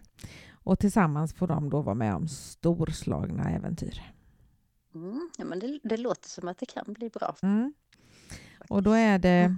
Och 0.51 0.79
tillsammans 0.79 1.33
får 1.33 1.47
de 1.47 1.69
då 1.69 1.81
vara 1.81 1.95
med 1.95 2.15
om 2.15 2.27
storslagna 2.27 3.49
äventyr. 3.49 4.01
Mm, 4.95 5.29
ja, 5.37 5.45
men 5.45 5.59
det, 5.59 5.79
det 5.83 5.97
låter 5.97 6.29
som 6.29 6.47
att 6.47 6.57
det 6.57 6.65
kan 6.65 6.93
bli 6.93 7.09
bra. 7.09 7.35
Mm. 7.41 7.73
Och 8.69 8.83
då 8.83 8.91
är 8.91 9.19
det 9.19 9.41
eh, 9.43 9.53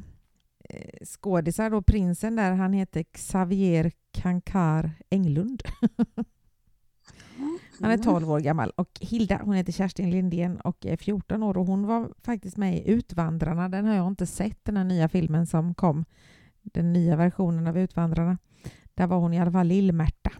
skådisar 1.05 1.69
då, 1.69 1.81
prinsen 1.81 2.35
där, 2.35 2.51
han 2.51 2.73
heter 2.73 3.03
Xavier 3.03 3.91
Kankar 4.11 4.91
Englund. 5.09 5.63
Han 7.81 7.91
är 7.91 7.97
12 7.97 8.31
år 8.31 8.39
gammal 8.39 8.69
och 8.75 8.99
Hilda, 9.01 9.41
hon 9.43 9.53
heter 9.53 9.71
Kerstin 9.71 10.11
Lindén 10.11 10.59
och 10.59 10.85
är 10.85 10.97
14 10.97 11.43
år 11.43 11.57
och 11.57 11.65
hon 11.65 11.87
var 11.87 12.13
faktiskt 12.23 12.57
med 12.57 12.77
i 12.77 12.91
Utvandrarna. 12.91 13.69
Den 13.69 13.85
har 13.85 13.95
jag 13.95 14.07
inte 14.07 14.25
sett, 14.25 14.65
den 14.65 14.77
här 14.77 14.83
nya 14.83 15.09
filmen 15.09 15.47
som 15.47 15.73
kom. 15.73 16.05
Den 16.61 16.93
nya 16.93 17.15
versionen 17.15 17.67
av 17.67 17.77
Utvandrarna. 17.77 18.37
Där 18.93 19.07
var 19.07 19.17
hon 19.17 19.33
i 19.33 19.39
alla 19.39 19.51
fall 19.51 19.67
Lill-Märta. 19.67 20.31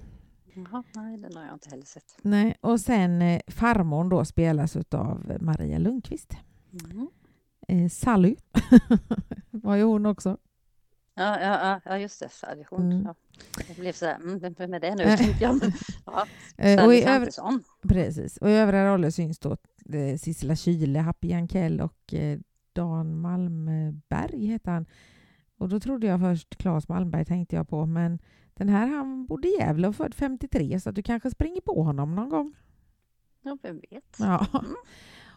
Jaha, 0.54 0.84
nej, 0.96 1.18
den 1.18 1.36
har 1.36 1.46
jag 1.46 1.54
inte 1.54 1.70
heller 1.70 1.86
sett. 1.86 2.18
Nej, 2.22 2.56
och 2.62 2.80
sen 2.80 3.22
eh, 3.22 3.42
farmor 3.48 4.10
då 4.10 4.26
spelas 4.26 4.76
av 4.76 5.38
Maria 5.42 5.78
Lundqvist. 5.78 6.34
Mm. 6.92 7.08
Eh, 7.70 7.90
Sally 7.90 8.36
var 9.52 9.76
ju 9.76 9.84
hon 9.84 10.06
också. 10.06 10.38
Ja, 11.16 11.40
ja, 11.42 11.82
ja, 11.86 11.98
just 11.98 12.20
det. 12.20 12.30
Sally, 12.30 12.64
hon. 12.70 12.92
Mm. 12.92 13.06
Ja. 13.06 13.16
Jag 13.68 13.78
blev 13.78 13.94
så 13.94 14.06
här, 14.06 14.16
mm, 14.16 14.40
vem 14.58 14.74
är 14.74 14.80
det 14.80 14.96
nu? 14.96 15.04
Tänkte 15.18 15.44
jag. 15.44 15.60
Men, 15.62 15.72
ja, 16.06 16.26
Eh, 16.58 16.86
och, 16.86 16.96
i 16.96 17.02
Svantesson. 17.02 17.64
precis. 17.82 18.38
och 18.38 18.50
i 18.50 18.54
övriga 18.54 18.94
roller 18.94 19.10
syns 19.10 19.40
då 19.40 19.58
eh, 19.94 20.18
Sissela 20.18 20.56
Kyle, 20.56 20.96
Happy 21.00 21.28
Jankell 21.28 21.82
och 21.82 22.14
eh, 22.14 22.40
Dan 22.74 23.20
Malmberg 23.20 24.46
heter 24.46 24.72
han. 24.72 24.86
Och 25.58 25.70
då 25.70 25.80
trodde 25.80 26.08
jag 26.08 26.20
först 26.20 26.58
Claes 26.58 26.88
Malmberg 26.88 27.26
tänkte 27.26 27.56
jag 27.56 27.70
på, 27.70 27.86
men 27.86 28.20
den 28.54 28.70
här 28.70 28.88
han 28.88 29.26
bodde 29.26 29.48
i 29.48 29.58
Gävle 29.60 29.88
och 29.88 29.96
född 29.96 30.14
53 30.14 30.80
så 30.80 30.90
att 30.90 30.96
du 30.96 31.04
kanske 31.04 31.32
springer 31.32 31.62
på 31.62 31.84
honom 31.84 32.16
någon 32.16 32.30
gång. 32.30 32.56
Ja, 33.42 33.58
vem 33.62 33.80
vet. 33.90 34.16
Ja. 34.20 34.46
Mm. 34.54 34.76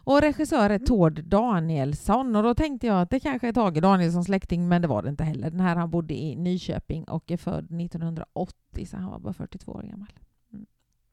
Och 0.03 0.21
regissör 0.21 0.69
är 0.69 0.79
Tord 0.79 1.23
Danielsson 1.23 2.35
och 2.35 2.43
då 2.43 2.55
tänkte 2.55 2.87
jag 2.87 3.01
att 3.01 3.09
det 3.09 3.19
kanske 3.19 3.47
är 3.47 3.53
Tage 3.53 3.81
Danielssons 3.81 4.25
släkting 4.25 4.67
men 4.67 4.81
det 4.81 4.87
var 4.87 5.01
det 5.01 5.09
inte 5.09 5.23
heller. 5.23 5.49
Den 5.49 5.59
här 5.59 5.75
han 5.75 5.89
bodde 5.89 6.13
i 6.13 6.35
Nyköping 6.35 7.03
och 7.03 7.31
är 7.31 7.37
född 7.37 7.81
1980 7.81 8.85
så 8.85 8.97
han 8.97 9.11
var 9.11 9.19
bara 9.19 9.33
42 9.33 9.71
år 9.71 9.81
gammal. 9.81 10.13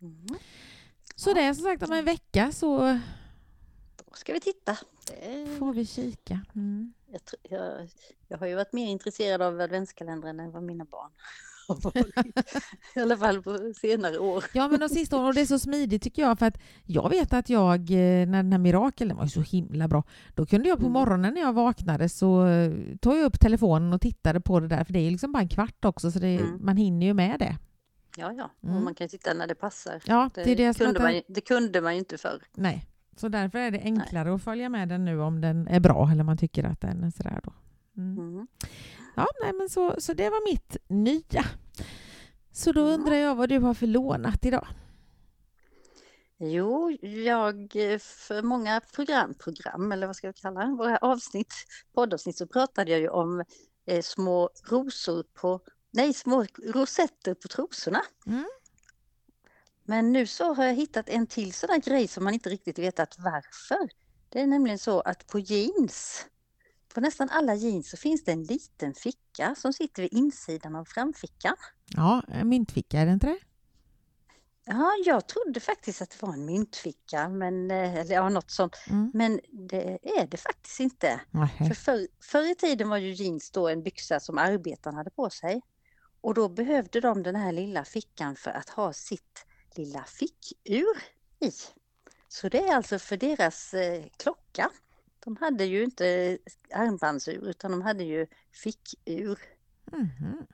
Mm. 0.00 0.26
Så 1.14 1.34
det 1.34 1.40
är 1.40 1.54
som 1.54 1.64
sagt 1.64 1.82
om 1.82 1.92
en 1.92 2.04
vecka 2.04 2.52
så 2.52 2.78
Då 3.96 4.14
ska 4.14 4.32
vi 4.32 4.40
titta. 4.40 4.76
Får 5.58 5.72
vi 5.72 5.86
kika. 5.86 6.40
Mm. 6.54 6.92
jag, 7.06 7.20
jag, 7.42 7.88
jag 8.28 8.38
har 8.38 8.46
ju 8.46 8.54
varit 8.54 8.72
mer 8.72 8.86
intresserad 8.86 9.42
av 9.42 9.60
adventskalendern 9.60 10.40
än 10.40 10.50
vad 10.50 10.62
mina 10.62 10.84
barn 10.84 11.10
har 11.70 11.80
varit. 11.84 12.54
I 12.96 13.00
alla 13.00 13.16
fall 13.16 13.42
på 13.42 13.72
senare 13.80 14.18
år. 14.18 14.44
Ja 14.54 14.68
men 14.68 14.80
de 14.80 14.88
sista 14.88 15.16
åren, 15.16 15.26
och 15.26 15.34
det 15.34 15.40
är 15.40 15.46
så 15.46 15.58
smidigt 15.58 16.02
tycker 16.02 16.22
jag 16.22 16.38
för 16.38 16.46
att 16.46 16.58
jag 16.84 17.10
vet 17.10 17.32
att 17.32 17.50
jag, 17.50 17.80
eh, 17.90 18.26
när 18.28 18.42
den 18.42 18.52
här 18.52 18.58
Mirakel, 18.58 19.08
den 19.08 19.16
var 19.16 19.26
så 19.26 19.40
himla 19.40 19.88
bra, 19.88 20.02
då 20.34 20.46
kunde 20.46 20.68
jag 20.68 20.78
på 20.78 20.86
Mm. 20.86 20.92
morgonen 20.92 21.34
när 21.34 21.40
jag 21.40 21.52
vaknade 21.52 22.08
så 22.08 22.46
eh, 22.46 22.72
tog 23.00 23.16
jag 23.16 23.24
upp 23.24 23.40
telefonen 23.40 23.92
och 23.92 24.00
tittade 24.00 24.40
på 24.40 24.60
det 24.60 24.68
där 24.68 24.84
för 24.84 24.92
det 24.92 24.98
är 24.98 25.10
liksom 25.10 25.32
bara 25.32 25.42
en 25.42 25.48
kvart 25.48 25.84
också 25.84 26.10
så 26.10 26.18
det, 26.18 26.36
Mm. 26.38 26.58
man 26.64 26.76
hinner 26.76 27.06
ju 27.06 27.14
med 27.14 27.38
det. 27.38 27.56
Ja, 28.16 28.32
ja. 28.32 28.50
Mm. 28.64 28.76
Och 28.76 28.82
man 28.82 28.94
kan 28.94 29.04
ju 29.04 29.08
titta 29.08 29.34
när 29.34 29.46
det 29.46 29.54
passar. 29.54 30.02
Ja, 30.06 30.30
det, 30.34 30.52
är 30.52 30.56
det 30.56 30.74
som 30.74 30.86
kunde 30.86 31.00
man, 31.00 31.12
det, 31.12 31.22
det 31.28 31.40
kunde 31.40 31.80
man 31.80 31.92
ju 31.92 31.98
inte 31.98 32.18
förr. 32.18 32.42
Nej, 32.54 32.86
så 33.16 33.28
därför 33.28 33.58
är 33.58 33.70
det 33.70 33.80
enklare 33.80 34.34
att 34.34 34.42
följa 34.42 34.68
med 34.68 34.88
den 34.88 35.04
nu 35.04 35.20
om 35.20 35.40
den 35.40 35.68
är 35.68 35.80
bra 35.80 36.10
eller 36.12 36.24
man 36.24 36.36
tycker 36.38 36.64
att 36.64 36.80
den 36.80 37.04
är 37.04 37.10
sådär 37.10 37.40
då. 37.44 37.52
Mm. 37.96 38.18
Mm. 38.18 38.46
Ja, 39.16 39.26
nej 39.42 39.52
men 39.52 39.68
så, 39.68 39.94
så 39.98 40.12
det 40.12 40.30
var 40.30 40.52
mitt 40.52 40.76
nya. 40.88 41.44
Så 42.52 42.72
då 42.72 42.80
undrar 42.80 43.14
jag 43.14 43.34
vad 43.34 43.48
du 43.48 43.58
har 43.58 43.74
för 43.74 43.86
lånat 43.86 44.44
idag? 44.44 44.66
Jo, 46.38 46.90
jag 47.00 47.72
för 48.00 48.42
många 48.42 48.80
program, 48.80 49.34
program 49.34 49.92
eller 49.92 50.06
vad 50.06 50.16
ska 50.16 50.26
jag 50.26 50.36
kalla 50.36 50.60
det, 50.60 50.74
våra 50.74 50.96
avsnitt, 50.96 51.54
poddavsnitt 51.94 52.36
så 52.36 52.46
pratade 52.46 52.90
jag 52.90 53.00
ju 53.00 53.08
om 53.08 53.44
eh, 53.86 54.02
små 54.02 54.50
rosor 54.70 55.24
på, 55.34 55.60
nej 55.90 56.14
små 56.14 56.46
rosetter 56.64 57.34
på 57.34 57.48
trosorna. 57.48 58.02
Mm. 58.26 58.48
Men 59.84 60.12
nu 60.12 60.26
så 60.26 60.54
har 60.54 60.64
jag 60.64 60.74
hittat 60.74 61.08
en 61.08 61.26
till 61.26 61.52
sån 61.52 61.68
där 61.68 61.90
grej 61.90 62.08
som 62.08 62.24
man 62.24 62.34
inte 62.34 62.50
riktigt 62.50 62.78
vetat 62.78 63.16
varför. 63.18 63.88
Det 64.28 64.40
är 64.40 64.46
nämligen 64.46 64.78
så 64.78 65.00
att 65.00 65.26
på 65.26 65.38
jeans, 65.38 66.26
på 66.94 67.00
nästan 67.00 67.28
alla 67.30 67.54
jeans 67.54 67.90
så 67.90 67.96
finns 67.96 68.24
det 68.24 68.32
en 68.32 68.44
liten 68.44 68.94
ficka 68.94 69.54
som 69.54 69.72
sitter 69.72 70.02
vid 70.02 70.12
insidan 70.12 70.76
av 70.76 70.84
framfickan. 70.84 71.56
Ja, 71.86 72.22
en 72.28 72.48
myntficka, 72.48 73.00
är 73.00 73.06
det 73.06 73.12
inte 73.12 73.26
det? 73.26 73.38
Ja, 74.64 74.92
jag 75.04 75.26
trodde 75.26 75.60
faktiskt 75.60 76.02
att 76.02 76.10
det 76.10 76.22
var 76.22 76.32
en 76.32 76.44
myntficka, 76.44 77.28
men, 77.28 77.70
eh, 77.70 77.94
eller 77.94 78.14
ja, 78.14 78.28
något 78.28 78.50
sånt. 78.50 78.76
Mm. 78.90 79.10
Men 79.14 79.40
det 79.68 79.98
är 80.02 80.26
det 80.26 80.36
faktiskt 80.36 80.80
inte. 80.80 81.20
För 81.58 81.74
förr, 81.74 82.08
förr 82.22 82.50
i 82.50 82.54
tiden 82.54 82.88
var 82.88 82.96
ju 82.96 83.12
jeans 83.12 83.50
då 83.50 83.68
en 83.68 83.82
byxa 83.82 84.20
som 84.20 84.38
arbetarna 84.38 84.96
hade 84.96 85.10
på 85.10 85.30
sig. 85.30 85.62
Och 86.20 86.34
då 86.34 86.48
behövde 86.48 87.00
de 87.00 87.22
den 87.22 87.36
här 87.36 87.52
lilla 87.52 87.84
fickan 87.84 88.36
för 88.36 88.50
att 88.50 88.68
ha 88.68 88.92
sitt 88.92 89.46
lilla 89.74 90.04
fickur 90.04 90.98
i. 91.40 91.52
Så 92.28 92.48
det 92.48 92.68
är 92.68 92.74
alltså 92.74 92.98
för 92.98 93.16
deras 93.16 93.74
eh, 93.74 94.04
klocka. 94.16 94.70
De 95.24 95.36
hade 95.36 95.64
ju 95.64 95.84
inte 95.84 96.38
armbandsur 96.74 97.48
utan 97.48 97.70
de 97.70 97.82
hade 97.82 98.04
ju 98.04 98.26
fickur. 98.52 99.38
Mhm. 99.92 100.46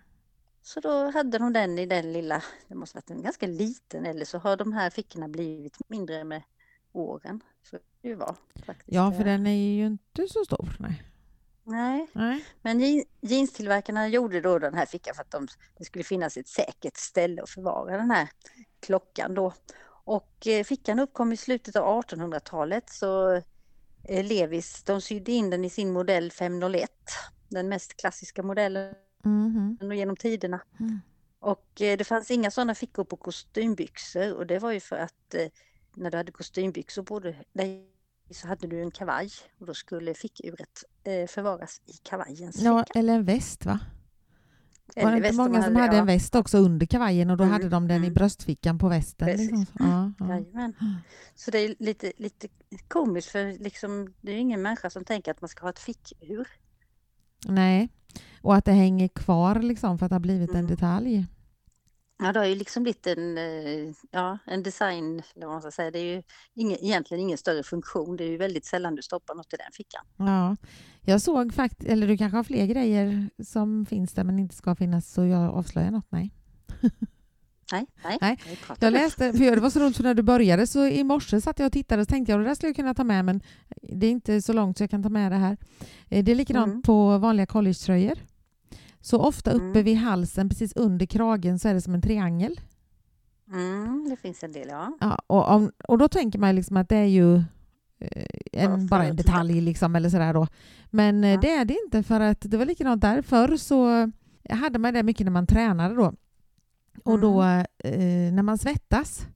Så 0.62 0.80
då 0.80 1.10
hade 1.10 1.38
de 1.38 1.52
den 1.52 1.78
i 1.78 1.86
den 1.86 2.12
lilla, 2.12 2.42
det 2.68 2.74
måste 2.74 2.96
varit 2.96 3.10
en 3.10 3.22
ganska 3.22 3.46
liten 3.46 4.06
eller 4.06 4.24
så 4.24 4.38
har 4.38 4.56
de 4.56 4.72
här 4.72 4.90
fickorna 4.90 5.28
blivit 5.28 5.76
mindre 5.88 6.24
med 6.24 6.42
åren. 6.92 7.40
Så 7.62 7.78
det 8.02 8.14
var 8.14 8.36
faktiskt. 8.66 8.88
Ja, 8.92 9.12
för 9.12 9.20
eh, 9.20 9.24
den 9.24 9.46
är 9.46 9.74
ju 9.76 9.86
inte 9.86 10.28
så 10.28 10.44
stor. 10.44 10.76
Nej. 10.78 11.02
Nej, 11.64 12.06
Nej. 12.12 12.44
men 12.62 12.80
je- 12.80 13.04
jeanstillverkarna 13.20 14.08
gjorde 14.08 14.40
då 14.40 14.58
den 14.58 14.74
här 14.74 14.86
fickan 14.86 15.14
för 15.14 15.22
att 15.22 15.30
de, 15.30 15.48
det 15.78 15.84
skulle 15.84 16.04
finnas 16.04 16.36
ett 16.36 16.48
säkert 16.48 16.96
ställe 16.96 17.42
att 17.42 17.50
förvara 17.50 17.96
den 17.96 18.10
här 18.10 18.28
klockan 18.80 19.34
då. 19.34 19.52
Och 20.04 20.46
eh, 20.46 20.64
fickan 20.64 20.98
uppkom 20.98 21.32
i 21.32 21.36
slutet 21.36 21.76
av 21.76 22.02
1800-talet 22.04 22.90
så 22.90 23.42
Levis, 24.08 24.82
de 24.82 25.00
sydde 25.00 25.32
in 25.32 25.50
den 25.50 25.64
i 25.64 25.70
sin 25.70 25.92
modell 25.92 26.30
501, 26.30 26.90
den 27.48 27.68
mest 27.68 27.96
klassiska 27.96 28.42
modellen 28.42 28.94
Mhm. 29.24 29.78
genom 29.92 30.16
tiderna. 30.16 30.60
Mm. 30.80 31.00
Och 31.40 31.80
eh, 31.82 31.98
det 31.98 32.04
fanns 32.04 32.30
inga 32.30 32.50
sådana 32.50 32.74
fickor 32.74 33.04
på 33.04 33.16
kostymbyxor 33.16 34.32
och 34.34 34.46
det 34.46 34.58
var 34.58 34.72
ju 34.72 34.80
för 34.80 34.96
att 34.96 35.34
eh, 35.34 35.46
när 35.96 36.10
du 36.10 36.16
hade 36.16 36.32
kostymbyxor 36.32 37.02
på 37.02 37.18
dig 37.52 37.86
så 38.30 38.48
hade 38.48 38.66
du 38.66 38.82
en 38.82 38.90
kavaj 38.90 39.30
och 39.60 39.66
då 39.66 39.74
skulle 39.74 40.14
fickuret 40.14 40.84
eh, 41.04 41.26
förvaras 41.26 41.80
i 41.86 41.92
kavajens 42.02 42.56
Ja, 42.62 42.84
ficka. 42.84 42.98
eller 42.98 43.14
en 43.14 43.24
väst 43.24 43.64
va? 43.64 43.80
Var 44.96 45.10
det 45.10 45.16
inte 45.16 45.32
många 45.32 45.62
som 45.62 45.76
hade 45.76 45.96
ja. 45.96 46.00
en 46.00 46.06
väst 46.06 46.34
också 46.34 46.58
under 46.58 46.86
kavajen 46.86 47.30
och 47.30 47.36
då 47.36 47.44
Mm, 47.44 47.52
hade 47.52 47.68
de 47.68 47.88
den 47.88 47.96
i 47.96 48.06
mm. 48.06 48.14
bröstfickan 48.14 48.78
på 48.78 48.88
västen? 48.88 49.28
Liksom. 49.28 49.66
Ja, 49.78 50.12
ja. 50.18 50.72
Så 51.34 51.50
det 51.50 51.58
är 51.58 51.74
lite, 51.78 52.12
lite 52.16 52.48
komiskt 52.88 53.28
för 53.28 53.62
liksom, 53.62 54.14
det 54.20 54.30
är 54.30 54.34
ju 54.34 54.40
ingen 54.40 54.62
människa 54.62 54.90
som 54.90 55.04
tänker 55.04 55.30
att 55.30 55.40
man 55.40 55.48
ska 55.48 55.62
ha 55.62 55.70
ett 55.70 55.78
fickur. 55.78 56.48
Nej, 57.48 57.88
och 58.42 58.54
att 58.54 58.64
det 58.64 58.72
hänger 58.72 59.08
kvar 59.08 59.54
liksom 59.54 59.98
för 59.98 60.06
att 60.06 60.10
det 60.10 60.14
har 60.14 60.20
blivit 60.20 60.50
en 60.50 60.56
Mm. 60.56 60.70
detalj. 60.70 61.26
Ja, 62.18 62.32
det 62.32 62.38
har 62.38 62.46
ju 62.46 62.54
liksom 62.54 62.82
blivit 62.82 63.06
en, 63.06 63.38
eh, 63.38 63.92
ja, 64.10 64.38
en 64.46 64.62
design, 64.62 65.22
eller 65.34 65.46
vad 65.46 65.54
man 65.54 65.62
ska 65.62 65.70
säga. 65.70 65.90
Det 65.90 65.98
är 65.98 66.14
ju 66.16 66.22
ingen, 66.54 66.78
egentligen 66.84 67.20
ingen 67.22 67.38
större 67.38 67.62
funktion. 67.62 68.16
Det 68.16 68.24
är 68.24 68.28
ju 68.28 68.36
väldigt 68.36 68.64
sällan 68.64 68.94
du 68.94 69.02
stoppar 69.02 69.34
något 69.34 69.52
i 69.54 69.56
den 69.56 69.72
fickan. 69.72 70.04
Ja, 70.16 70.56
jag 71.02 71.20
såg 71.22 71.54
faktiskt, 71.54 71.90
eller 71.90 72.06
du 72.06 72.16
kanske 72.16 72.36
har 72.36 72.44
fler 72.44 72.66
grejer 72.66 73.30
som 73.44 73.86
finns 73.86 74.12
där 74.12 74.24
men 74.24 74.38
inte 74.38 74.54
ska 74.54 74.74
finnas 74.74 75.12
så 75.12 75.24
jag 75.24 75.54
avslöjar 75.54 75.90
något, 75.90 76.06
nej. 76.08 76.32
Nej, 77.72 77.86
nej. 78.04 78.18
Nej, 78.20 78.38
Jag 78.80 78.92
läste, 78.92 79.32
för 79.32 79.54
det 79.54 79.60
var 79.60 79.70
så 79.70 79.80
roligt 79.80 79.96
för 79.96 80.02
när 80.04 80.14
du 80.14 80.22
började 80.22 80.66
så 80.66 80.86
i 80.86 81.04
morse 81.04 81.40
satt 81.40 81.58
jag 81.58 81.66
och 81.66 81.72
tittade 81.72 82.02
och 82.02 82.08
tänkte 82.08 82.32
jag 82.32 82.40
det 82.40 82.44
där 82.46 82.54
skulle 82.54 82.68
jag 82.68 82.76
kunna 82.76 82.94
ta 82.94 83.04
med 83.04 83.24
men 83.24 83.40
det 83.82 84.06
är 84.06 84.10
inte 84.10 84.42
så 84.42 84.52
långt 84.52 84.78
så 84.78 84.82
jag 84.82 84.90
kan 84.90 85.02
ta 85.02 85.08
med 85.08 85.32
det 85.32 85.36
här. 85.36 85.56
Eh, 86.08 86.24
Det 86.24 86.32
är 86.32 86.36
likadant 86.36 86.70
Mm. 86.72 86.82
på 86.82 87.18
vanliga 87.18 87.46
collegetröjor. 87.46 88.18
Så 89.06 89.18
ofta 89.20 89.50
uppe 89.50 89.64
Mm. 89.64 89.84
vid 89.84 89.96
halsen, 89.96 90.48
precis 90.48 90.72
under 90.76 91.06
kragen, 91.06 91.58
så 91.58 91.68
är 91.68 91.74
det 91.74 91.80
som 91.80 91.94
en 91.94 92.02
triangel. 92.02 92.60
Mm, 93.52 94.06
det 94.10 94.16
finns 94.16 94.42
en 94.42 94.52
del, 94.52 94.68
ja. 94.68 94.92
Ja, 95.00 95.18
och, 95.26 95.48
om, 95.54 95.70
och 95.88 95.98
då 95.98 96.08
tänker 96.08 96.38
man 96.38 96.54
liksom 96.54 96.76
att 96.76 96.88
det 96.88 96.96
är 96.96 97.04
ju 97.04 97.36
eh, 98.00 98.26
en, 98.52 98.86
Bara 98.86 99.04
en 99.04 99.16
detalj 99.16 99.60
liksom, 99.60 99.96
eller 99.96 100.08
sådär 100.10 100.34
då. 100.34 100.46
Men 100.90 101.24
eh, 101.24 101.30
Ja. 101.30 101.40
det 101.40 101.50
är 101.50 101.64
det 101.64 101.76
inte 101.84 102.02
för 102.02 102.20
att 102.20 102.40
det 102.40 102.56
var 102.56 102.64
likadant 102.66 103.02
där. 103.02 103.22
Förr 103.22 103.56
så 103.56 104.10
hade 104.50 104.78
man 104.78 104.94
det 104.94 105.02
mycket 105.02 105.24
när 105.26 105.32
man 105.32 105.46
tränade 105.46 105.94
då. 105.94 106.12
Och 107.04 107.20
då 107.20 107.42
Mm. 107.42 107.66
eh, 107.84 108.32
när 108.32 108.42
man 108.42 108.58
svettas 108.58 109.26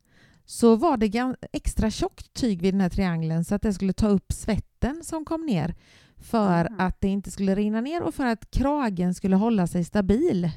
så 0.45 0.77
var 0.77 0.97
det 0.97 1.35
extra 1.53 1.91
tjockt 1.91 2.35
tyg 2.35 2.62
vid 2.62 2.75
den 2.75 2.81
här 2.81 2.89
triangeln 2.91 3.45
så 3.45 3.55
att 3.55 3.62
det 3.62 3.73
skulle 3.75 3.93
ta 3.93 4.09
upp 4.09 4.33
svetten 4.33 5.05
som 5.05 5.25
kom 5.25 5.47
ner 5.47 5.75
för 6.21 6.65
Mhm. 6.71 6.81
att 6.81 7.00
det 7.00 7.09
inte 7.09 7.31
skulle 7.31 7.55
rinna 7.55 7.81
ner 7.81 8.03
och 8.03 8.15
för 8.15 8.27
att 8.27 8.50
kragen 8.50 9.15
skulle 9.15 9.37
hålla 9.37 9.67
sig 9.67 9.85
stabil. 9.85 10.50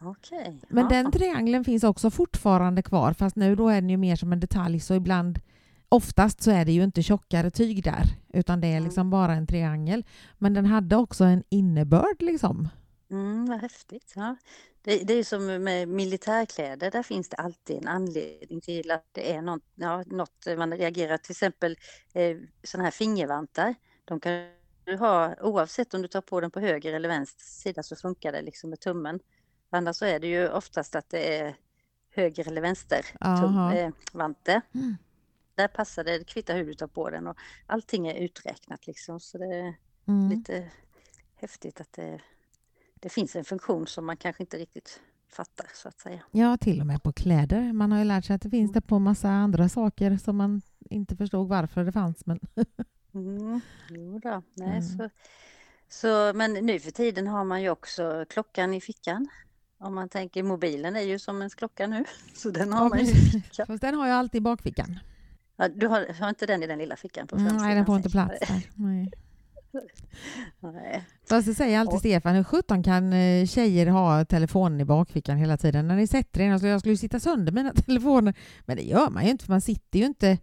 Okej. 0.00 0.60
Men 0.68 0.84
ja. 0.84 0.88
den 0.90 1.12
triangeln 1.12 1.64
finns 1.64 1.84
också 1.84 2.10
fortfarande 2.10 2.82
kvar 2.82 3.12
fast 3.12 3.36
nu 3.36 3.54
då 3.56 3.68
är 3.68 3.80
den 3.80 3.90
ju 3.90 3.96
mer 3.96 4.16
som 4.16 4.32
en 4.32 4.40
detalj 4.40 4.80
så 4.80 4.94
ibland 4.94 5.38
Oftast 5.88 6.42
så 6.42 6.50
är 6.50 6.64
det 6.64 6.72
ju 6.72 6.84
inte 6.84 7.02
tjockare 7.02 7.50
tyg 7.50 7.84
där 7.84 8.04
utan 8.32 8.60
det 8.60 8.66
är 8.66 8.70
Mm. 8.72 8.84
liksom 8.84 9.10
bara 9.10 9.32
en 9.34 9.46
triangel. 9.46 10.04
Men 10.38 10.54
den 10.54 10.66
hade 10.66 10.96
också 10.96 11.24
en 11.24 11.42
innebörd 11.48 12.16
liksom. 12.22 12.68
Mm, 13.10 13.46
vad 13.46 13.60
häftigt. 13.60 14.12
Ja. 14.16 14.36
Det, 14.82 14.96
det 15.04 15.14
är 15.14 15.24
som 15.24 15.46
med 15.64 15.88
militärkläder, 15.88 16.90
där 16.90 17.02
finns 17.02 17.28
det 17.28 17.36
alltid 17.36 17.76
en 17.76 17.88
anledning 17.88 18.60
till 18.60 18.90
att 18.90 19.04
det 19.12 19.32
är 19.34 19.42
något, 19.42 19.62
ja, 19.74 20.04
något 20.06 20.46
man 20.58 20.72
reagerar. 20.72 21.16
Till 21.18 21.32
exempel 21.32 21.76
eh, 22.14 22.36
sådana 22.64 22.84
här 22.84 22.90
fingervantar. 22.90 23.74
De 24.04 24.20
kan 24.20 24.32
du 24.86 24.96
ha 24.96 25.34
oavsett 25.40 25.94
om 25.94 26.02
du 26.02 26.08
tar 26.08 26.20
på 26.20 26.40
den 26.40 26.50
på 26.50 26.60
höger 26.60 26.92
eller 26.92 27.08
vänster 27.08 27.44
sida 27.44 27.82
så 27.82 27.96
funkar 27.96 28.32
det 28.32 28.42
liksom 28.42 28.70
med 28.70 28.80
tummen. 28.80 29.20
Annars 29.70 29.96
så 29.96 30.04
är 30.04 30.20
det 30.20 30.26
ju 30.26 30.48
oftast 30.48 30.96
att 30.96 31.08
det 31.10 31.38
är 31.38 31.56
höger 32.10 32.48
eller 32.48 32.60
vänster 32.60 33.06
tum, 33.40 33.58
eh, 33.78 33.90
vante. 34.12 34.60
Mm. 34.74 34.96
Där 35.54 35.68
passar 35.68 36.04
det, 36.04 36.18
det 36.18 36.24
kvittar 36.24 36.56
hur 36.56 36.64
du 36.66 36.74
tar 36.74 36.86
på 36.86 37.10
den 37.10 37.26
och 37.26 37.36
allting 37.66 38.08
är 38.08 38.14
uträknat 38.14 38.86
liksom. 38.86 39.20
Så 39.20 39.38
det 39.38 39.54
är 39.56 39.74
Mm. 40.08 40.28
lite 40.30 40.70
häftigt 41.34 41.80
att 41.80 41.92
det, 41.92 42.20
det 42.94 43.08
finns 43.08 43.36
en 43.36 43.44
funktion 43.44 43.86
som 43.86 44.06
man 44.06 44.16
kanske 44.16 44.42
inte 44.42 44.56
riktigt 44.58 45.00
fattar 45.28 45.66
så 45.74 45.88
att 45.88 45.98
säga. 46.00 46.20
Ja, 46.30 46.56
till 46.56 46.80
och 46.80 46.86
med 46.86 47.02
på 47.02 47.12
kläder. 47.12 47.72
Man 47.72 47.92
har 47.92 47.98
ju 47.98 48.04
lärt 48.04 48.24
sig 48.24 48.36
att 48.36 48.42
det 48.42 48.50
finns 48.50 48.72
det 48.72 48.80
på 48.80 48.98
massa 48.98 49.28
andra 49.28 49.68
saker 49.68 50.16
som 50.16 50.36
man 50.36 50.62
inte 50.80 51.16
förstod 51.16 51.48
varför 51.48 51.84
det 51.84 51.92
fanns. 51.92 52.26
Men 52.26 52.40
Mm, 53.16 53.60
jo 53.90 54.18
då, 54.18 54.42
nej 54.54 54.68
Mm. 54.68 54.82
så, 54.82 55.10
så, 55.88 56.32
men 56.34 56.52
nu 56.52 56.80
för 56.80 56.90
tiden 56.90 57.26
har 57.26 57.44
man 57.44 57.62
ju 57.62 57.70
också 57.70 58.24
klockan 58.28 58.74
i 58.74 58.80
fickan. 58.80 59.28
Om 59.78 59.94
man 59.94 60.08
tänker 60.08 60.42
mobilen 60.42 60.96
är 60.96 61.00
ju 61.00 61.18
som 61.18 61.42
en 61.42 61.50
klocka 61.50 61.86
nu, 61.86 62.04
så 62.34 62.50
den 62.50 62.72
har 62.72 62.84
Ja, 62.84 62.88
man 62.88 62.98
ju 62.98 63.04
i 63.04 63.14
fickan. 63.14 63.66
Fast 63.66 63.80
den 63.80 63.94
har 63.94 64.06
jag 64.06 64.16
alltid 64.16 64.38
i 64.38 64.42
bakfickan. 64.42 64.98
Ja, 65.56 65.68
du 65.68 65.86
har, 65.86 66.20
har 66.20 66.28
inte 66.28 66.46
den 66.46 66.62
i 66.62 66.66
den 66.66 66.78
lilla 66.78 66.96
fickan 66.96 67.26
på 67.26 67.36
Mm, 67.36 67.48
framsidan? 67.48 67.66
nej, 67.68 67.76
den 67.76 67.86
får 67.86 67.96
inte 67.96 68.10
plats 68.10 68.34
där. 68.48 68.62
Nej. 68.74 69.10
Nej. 70.60 71.04
Fast 71.28 71.46
det 71.46 71.54
säger 71.54 71.78
alltid 71.80 71.94
Och- 71.94 72.00
Stefan, 72.00 72.34
hur 72.34 72.44
sjutton 72.44 72.82
kan 72.82 73.12
eh, 73.12 73.46
tjejer 73.46 73.86
ha 73.86 74.24
telefonen 74.24 74.80
i 74.80 74.84
bakfickan 74.84 75.36
hela 75.36 75.56
tiden? 75.56 75.88
När 75.88 75.96
ni 75.96 76.06
sätter 76.06 76.40
er, 76.40 76.50
alltså 76.52 76.66
jag 76.66 76.80
skulle 76.80 76.92
ju 76.92 76.96
sitta 76.96 77.20
sönder 77.20 77.52
mina 77.52 77.72
telefoner. 77.86 78.34
Men 78.66 78.76
det 78.76 78.82
gör 78.82 79.10
man 79.10 79.24
ju 79.24 79.30
inte, 79.30 79.44
för 79.44 79.52
man 79.52 79.60
sitter 79.60 79.98
ju 79.98 80.04
inte... 80.06 80.38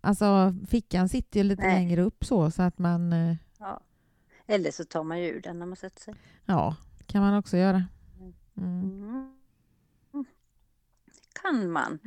Alltså 0.00 0.54
fickan 0.68 1.08
sitter 1.08 1.40
ju 1.40 1.44
lite 1.44 1.62
Nej. 1.62 1.74
längre 1.74 2.02
upp 2.02 2.24
så, 2.24 2.50
så 2.50 2.62
att 2.62 2.78
man... 2.78 3.12
eh, 3.12 3.36
Ja. 3.58 3.80
Eller 4.46 4.70
så 4.70 4.84
tar 4.84 5.02
man 5.04 5.20
ju 5.20 5.28
ur 5.28 5.40
den 5.40 5.58
när 5.58 5.66
man 5.66 5.76
sätter 5.76 6.02
sig. 6.02 6.14
Ja, 6.44 6.76
kan 7.06 7.22
man 7.22 7.38
också 7.38 7.56
göra. 7.56 7.84
Mm. 8.56 9.32
Mm. 10.14 10.24
Kan 11.42 11.70
man. 11.70 11.98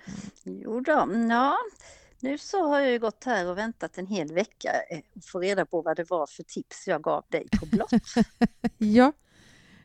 Jo 0.44 0.80
då, 0.82 1.10
ja. 1.30 1.58
Nu 2.20 2.38
så 2.38 2.68
har 2.68 2.80
jag 2.80 2.92
ju 2.92 3.00
gått 3.00 3.24
här 3.24 3.48
och 3.48 3.58
väntat 3.58 3.98
en 3.98 4.08
hel 4.08 4.34
vecka 4.34 4.72
eh, 4.90 5.00
och 5.16 5.24
få 5.24 5.40
reda 5.40 5.66
på 5.66 5.82
vad 5.82 5.98
det 5.98 6.10
var 6.10 6.28
för 6.28 6.44
tips 6.44 6.88
jag 6.88 7.04
gav 7.04 7.26
dig 7.30 7.48
på 7.60 7.66
blått. 7.66 7.92
Ja, 8.78 9.12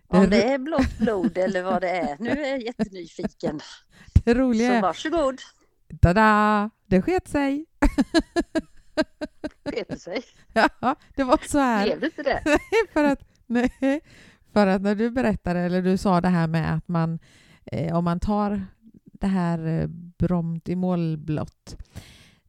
Om 0.07 0.31
det, 0.31 0.43
är 0.43 0.59
blått 0.59 0.99
blod 0.99 1.39
eller 1.39 1.63
vad 1.63 1.83
det 1.83 1.91
är. 1.91 2.17
Nu 2.21 2.31
är 2.31 2.51
jag 2.51 2.63
jättenyfiken. 2.63 3.61
det 4.25 4.35
roliga 4.35 4.75
Så 4.75 4.81
varsågod. 4.83 5.41
Tada! 6.01 6.71
Det 6.87 7.03
sket 7.03 7.29
sig. 7.29 7.67
Peter 9.65 9.97
sig. 9.97 10.23
Ja, 10.81 10.97
det 11.17 11.25
var 11.25 11.41
så 11.49 11.59
här. 11.59 11.85
Blev 11.85 12.01
det 12.01 12.07
inte 12.07 12.23
det? 12.23 12.43
för, 12.93 13.05
att, 13.05 13.21
nej, 13.47 14.01
för 14.53 14.67
att 14.67 14.83
när 14.83 14.95
du 14.95 15.11
berättade, 15.11 15.61
eller 15.61 15.83
du 15.83 15.97
sa 15.97 16.21
det 16.21 16.29
här 16.29 16.47
med 16.47 16.75
att 16.75 16.89
man, 16.89 17.19
eh, 17.65 17.97
om 17.97 18.05
man 18.05 18.21
tar 18.21 18.63
det 19.03 19.27
här 19.27 19.67
eh, 19.67 19.87
bromt 20.19 20.69
i 20.69 20.77
målblått, 20.77 21.77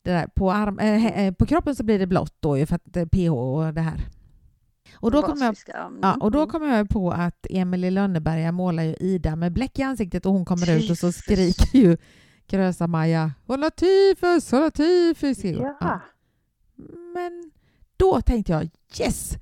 det 0.01 0.11
där, 0.11 0.27
på, 0.27 0.51
arm, 0.51 0.79
eh, 0.79 1.05
eh, 1.05 1.33
på 1.33 1.45
kroppen 1.45 1.75
så 1.75 1.83
blir 1.83 1.99
det 1.99 2.07
blått 2.07 2.35
då 2.39 2.57
ju 2.57 2.65
för 2.65 2.75
att 2.75 2.97
eh, 2.97 3.05
pH 3.05 3.31
och 3.31 3.73
det 3.73 3.81
här. 3.81 4.01
Och 4.93 5.11
då 5.11 5.21
kom 5.21 5.37
jag 5.41 5.55
mm. 5.75 5.99
Ja, 6.01 6.13
och 6.13 6.31
då 6.31 6.47
kom 6.47 6.63
jag 6.63 6.89
på 6.89 7.11
att 7.11 7.47
Emil 7.49 7.83
i 7.83 7.91
Lönneberga 7.91 8.51
målar 8.51 8.83
ju 8.83 8.95
Ida 8.95 9.35
med 9.35 9.53
bläck 9.53 9.79
i 9.79 9.83
ansiktet 9.83 10.25
och 10.25 10.33
hon 10.33 10.45
kommer 10.45 10.77
ut 10.77 10.91
och 10.91 10.97
så 10.97 11.11
skriker 11.11 11.77
ju 11.77 11.97
Krösa-Maja 12.47 13.31
Hon 13.45 13.63
har 13.63 13.69
tyfus, 13.69 14.51
hon 14.51 14.61
har 14.61 14.69
tyfus! 14.69 15.43
Ja. 15.43 15.77
Ja. 15.79 15.99
Men 17.13 17.51
då 17.97 18.21
tänkte 18.21 18.51
jag 18.51 18.69
yes! 18.99 19.33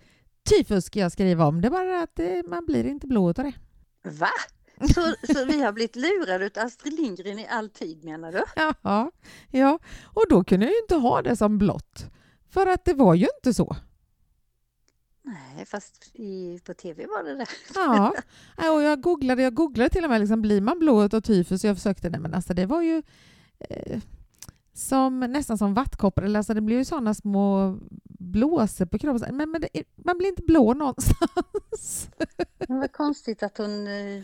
Tyfus 0.49 0.85
ska 0.85 0.99
jag 0.99 1.11
skriva 1.11 1.45
om. 1.45 1.61
Det 1.61 1.67
är 1.67 1.69
bara 1.69 2.01
att 2.03 2.15
det, 2.15 2.47
man 2.47 2.65
blir 2.65 2.85
inte 2.85 3.07
blå 3.07 3.29
utav 3.29 3.45
det. 3.45 3.53
Va? 4.09 4.29
Så, 4.93 5.33
så 5.33 5.45
vi 5.45 5.61
har 5.61 5.71
blivit 5.71 5.95
lurade 5.95 6.45
av 6.45 6.65
Astrid 6.65 6.93
Lindgren 6.93 7.39
i 7.39 7.47
all 7.47 7.69
tid 7.69 8.03
menar 8.03 8.31
du? 8.31 8.43
Jaha, 8.55 9.11
ja. 9.49 9.79
Och 10.03 10.25
då 10.29 10.43
kunde 10.43 10.65
jag 10.65 10.73
ju 10.73 10.79
inte 10.79 10.95
ha 10.95 11.21
det 11.21 11.35
som 11.35 11.57
blått. 11.57 12.05
För 12.49 12.67
att 12.67 12.85
det 12.85 12.93
var 12.93 13.15
ju 13.15 13.27
inte 13.37 13.53
så. 13.53 13.75
Nej, 15.25 15.65
fast 15.65 16.11
i, 16.13 16.59
på 16.65 16.73
tv 16.73 17.05
var 17.05 17.23
det 17.23 17.35
det. 17.35 17.45
Ja, 17.75 18.13
och 18.57 18.81
jag 18.81 19.01
googlade, 19.01 19.43
jag 19.43 19.53
googlade 19.53 19.89
till 19.89 20.03
och 20.03 20.09
med, 20.09 20.21
liksom, 20.21 20.41
blir 20.41 20.61
man 20.61 20.79
blå 20.79 21.03
av 21.03 21.21
tyfus? 21.21 21.63
Jag 21.63 21.75
försökte 21.75 22.09
det, 22.09 22.19
men 22.19 22.33
alltså 22.33 22.53
det 22.53 22.65
var 22.65 22.81
ju 22.81 23.03
eh, 23.59 23.99
som, 24.73 25.19
nästan 25.19 25.57
som 25.57 25.73
vattkoppor. 25.73 26.23
Eller 26.23 26.39
Alltså, 26.39 26.53
det 26.53 26.61
blev 26.61 26.79
ju 26.79 26.85
sådana 26.85 27.13
små 27.13 27.77
blåsor 28.03 28.85
på 28.85 28.99
kroppen. 28.99 29.37
Men, 29.37 29.51
men 29.51 29.61
det, 29.61 29.83
man 29.95 30.17
blir 30.17 30.29
inte 30.29 30.43
blå 30.43 30.73
någonstans. 30.73 32.09
Det 32.57 32.73
var 32.73 32.87
konstigt 32.87 33.43
att 33.43 33.57
hon, 33.57 33.87
eh, 33.87 34.23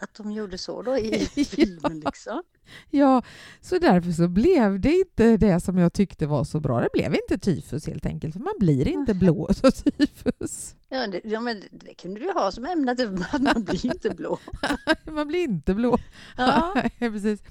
att 0.00 0.14
de 0.14 0.32
gjorde 0.32 0.58
så 0.58 0.82
då 0.82 0.98
i 0.98 1.18
filmen 1.44 2.00
liksom. 2.00 2.42
ja, 2.90 3.22
så 3.60 3.78
därför 3.78 4.12
så 4.12 4.28
blev 4.28 4.80
det 4.80 4.92
inte 4.92 5.36
det 5.36 5.60
som 5.60 5.78
jag 5.78 5.92
tyckte 5.92 6.26
var 6.26 6.44
så 6.44 6.60
bra. 6.60 6.80
Det 6.80 6.88
blev 6.92 7.14
inte 7.14 7.38
tyfus 7.38 7.86
helt 7.86 8.06
enkelt, 8.06 8.34
för 8.34 8.40
man 8.40 8.54
blir 8.58 8.88
inte 8.88 9.14
blå 9.14 9.46
av 9.64 9.70
tyfus. 9.70 10.76
Ja, 10.88 11.06
det, 11.06 11.20
ja 11.24 11.40
men 11.40 11.62
det, 11.70 11.94
kunde 11.94 12.20
du 12.20 12.32
ha 12.32 12.52
som 12.52 12.64
ämne, 12.64 12.92
att 12.92 13.42
man 13.42 13.64
blir 13.64 13.86
inte 13.86 14.10
blå. 14.10 14.38
Man 15.10 15.28
blir 15.28 15.44
inte 15.44 15.74
blå. 15.74 15.98
Ja, 16.36 16.82
Precis. 16.98 17.42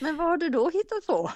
men 0.00 0.16
vad 0.16 0.26
har 0.26 0.36
du 0.36 0.48
då 0.48 0.70
hittat 0.70 1.06
på? 1.06 1.30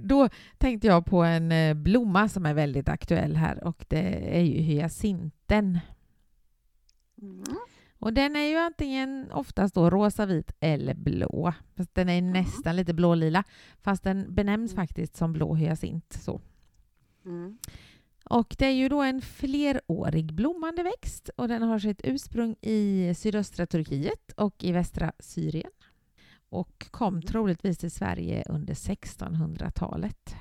Då 0.00 0.28
tänkte 0.58 0.86
jag 0.86 1.06
på 1.06 1.22
en 1.22 1.52
eh, 1.52 1.74
blomma 1.74 2.28
som 2.28 2.46
är 2.46 2.54
väldigt 2.54 2.88
aktuell 2.88 3.36
här 3.36 3.64
och 3.64 3.84
det 3.88 4.36
är 4.38 4.42
ju 4.42 4.60
hyacinten. 4.60 5.78
Mm. 7.22 7.44
Och 8.00 8.12
den 8.12 8.36
är 8.36 8.44
ju 8.48 8.56
antingen 8.56 9.32
oftast 9.32 9.74
då 9.74 9.90
rosa, 9.90 10.26
vit 10.26 10.52
eller 10.60 10.94
blå. 10.94 11.52
Fast 11.76 11.94
den 11.94 12.08
är 12.08 12.22
nästan 12.22 12.76
lite 12.76 12.94
blålila 12.94 13.44
fast 13.82 14.02
den 14.02 14.34
benämns 14.34 14.72
Mm. 14.72 14.82
faktiskt 14.86 15.16
som 15.16 15.32
blå 15.32 15.54
hyacint. 15.54 16.12
Så. 16.12 16.40
Mm. 17.24 17.58
Och 18.24 18.56
det 18.58 18.66
är 18.66 18.70
ju 18.70 18.88
då 18.88 19.02
en 19.02 19.20
flerårig 19.22 20.32
blommande 20.34 20.82
växt 20.82 21.28
och 21.36 21.48
den 21.48 21.62
har 21.62 21.78
sitt 21.78 22.00
ursprung 22.04 22.56
i 22.60 23.14
sydöstra 23.16 23.66
Turkiet 23.66 24.32
och 24.36 24.64
i 24.64 24.72
västra 24.72 25.12
Syrien 25.18 25.70
och 26.48 26.86
kom 26.90 27.14
Mm. 27.14 27.22
troligtvis 27.22 27.78
till 27.78 27.90
Sverige 27.90 28.44
under 28.48 28.74
1600-talet. 28.74 30.34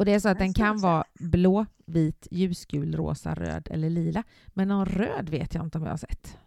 Och 0.00 0.06
det 0.06 0.14
är 0.14 0.18
så 0.20 0.28
att 0.28 0.38
den 0.38 0.54
kan 0.54 0.80
vara 0.80 1.04
blå, 1.14 1.66
vit, 1.86 2.28
ljusgul, 2.30 2.94
rosa, 2.96 3.34
röd 3.34 3.68
eller 3.70 3.90
lila. 3.90 4.22
Men 4.46 4.68
någon 4.68 4.86
röd 4.86 5.28
vet 5.28 5.54
jag 5.54 5.64
inte 5.64 5.78
om 5.78 5.84
jag 5.84 5.90
har 5.90 5.96
sett. 5.96 6.38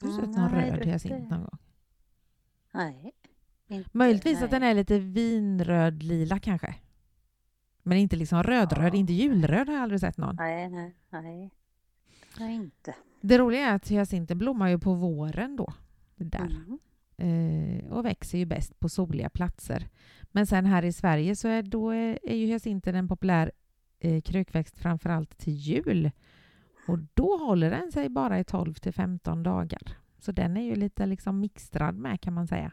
Har 0.00 0.08
du 0.08 0.14
sett 0.14 0.24
någon 0.36 0.50
Nej, 0.52 0.70
röd 0.70 0.78
det- 0.78 0.84
hyacint 0.90 1.30
någon 1.30 1.40
gång? 1.40 1.58
Nej. 2.72 3.12
Inte, 3.68 3.90
Möjligtvis 3.92 4.34
nej. 4.34 4.44
att 4.44 4.50
den 4.50 4.62
är 4.62 4.74
lite 4.74 4.98
vinröd-lila 4.98 6.38
kanske. 6.38 6.74
Men 7.82 7.98
inte 7.98 8.16
liksom 8.16 8.42
rödröd, 8.42 8.94
Ja. 8.94 8.98
inte 8.98 9.12
julröd 9.12 9.66
har 9.68 9.74
jag 9.74 9.82
aldrig 9.82 10.00
sett 10.00 10.16
någon. 10.16 10.36
Nej, 10.36 10.70
nej, 10.70 10.94
nej. 11.10 11.50
Nej, 12.38 12.54
inte. 12.54 12.94
Det 13.20 13.38
roliga 13.38 13.60
är 13.66 13.74
att 13.74 13.88
hyacinten 13.88 14.38
blommar 14.38 14.68
ju 14.68 14.78
på 14.78 14.94
våren 14.94 15.56
då. 15.56 15.72
Där. 16.16 16.56
Mm. 16.66 16.78
Eh, 17.16 17.92
och 17.92 18.04
växer 18.04 18.38
ju 18.38 18.44
bäst 18.46 18.80
på 18.80 18.88
soliga 18.88 19.30
platser. 19.30 19.88
Men 20.32 20.46
sen 20.46 20.66
här 20.66 20.84
i 20.84 20.92
Sverige 20.92 21.36
så 21.36 21.48
är, 21.48 21.62
då 21.62 21.90
är, 21.90 22.18
är 22.22 22.36
ju 22.36 22.46
hyacinten 22.46 22.94
en 22.94 23.08
populär 23.08 23.52
eh, 23.98 24.20
krukväxt 24.22 24.78
framförallt 24.78 25.38
till 25.38 25.54
jul. 25.54 26.10
Och 26.88 26.98
då 27.14 27.36
håller 27.36 27.70
den 27.70 27.92
sig 27.92 28.08
bara 28.08 28.38
i 28.40 28.44
12 28.44 28.74
till 28.74 28.92
15 28.92 29.42
dagar. 29.42 29.98
Så 30.18 30.32
den 30.32 30.56
är 30.56 30.62
ju 30.62 30.74
lite 30.74 31.06
liksom 31.06 31.40
mixtrad 31.40 31.94
med 31.94 32.20
kan 32.20 32.32
man 32.32 32.46
säga. 32.46 32.72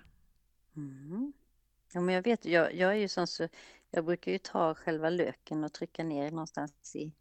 Mm. 0.76 1.34
Ja, 1.94 2.02
men 2.02 2.16
jag 2.16 2.22
vet, 2.22 2.46
jag, 2.46 2.76
jag 2.76 2.92
är 2.92 2.96
ju 2.96 3.08
sån 3.08 3.28
så 3.28 3.48
jag 3.92 4.06
brukar 4.06 4.32
ju 4.32 4.38
ta 4.38 4.76
själva 4.76 5.10
löken 5.10 5.64
och 5.64 5.74
trycka 5.74 6.04
ner 6.04 6.32
någonstans 6.32 6.96
i 6.96 7.14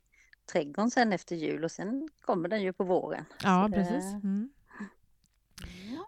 trädgården 0.52 0.90
sen 0.90 1.12
efter 1.12 1.36
jul 1.36 1.64
och 1.64 1.70
sen 1.70 2.08
kommer 2.20 2.48
den 2.48 2.62
ju 2.62 2.72
på 2.72 2.84
våren. 2.84 3.24
Ja, 3.42 3.68
Så 3.68 3.74
precis. 3.74 4.04
Mm. 4.04 4.50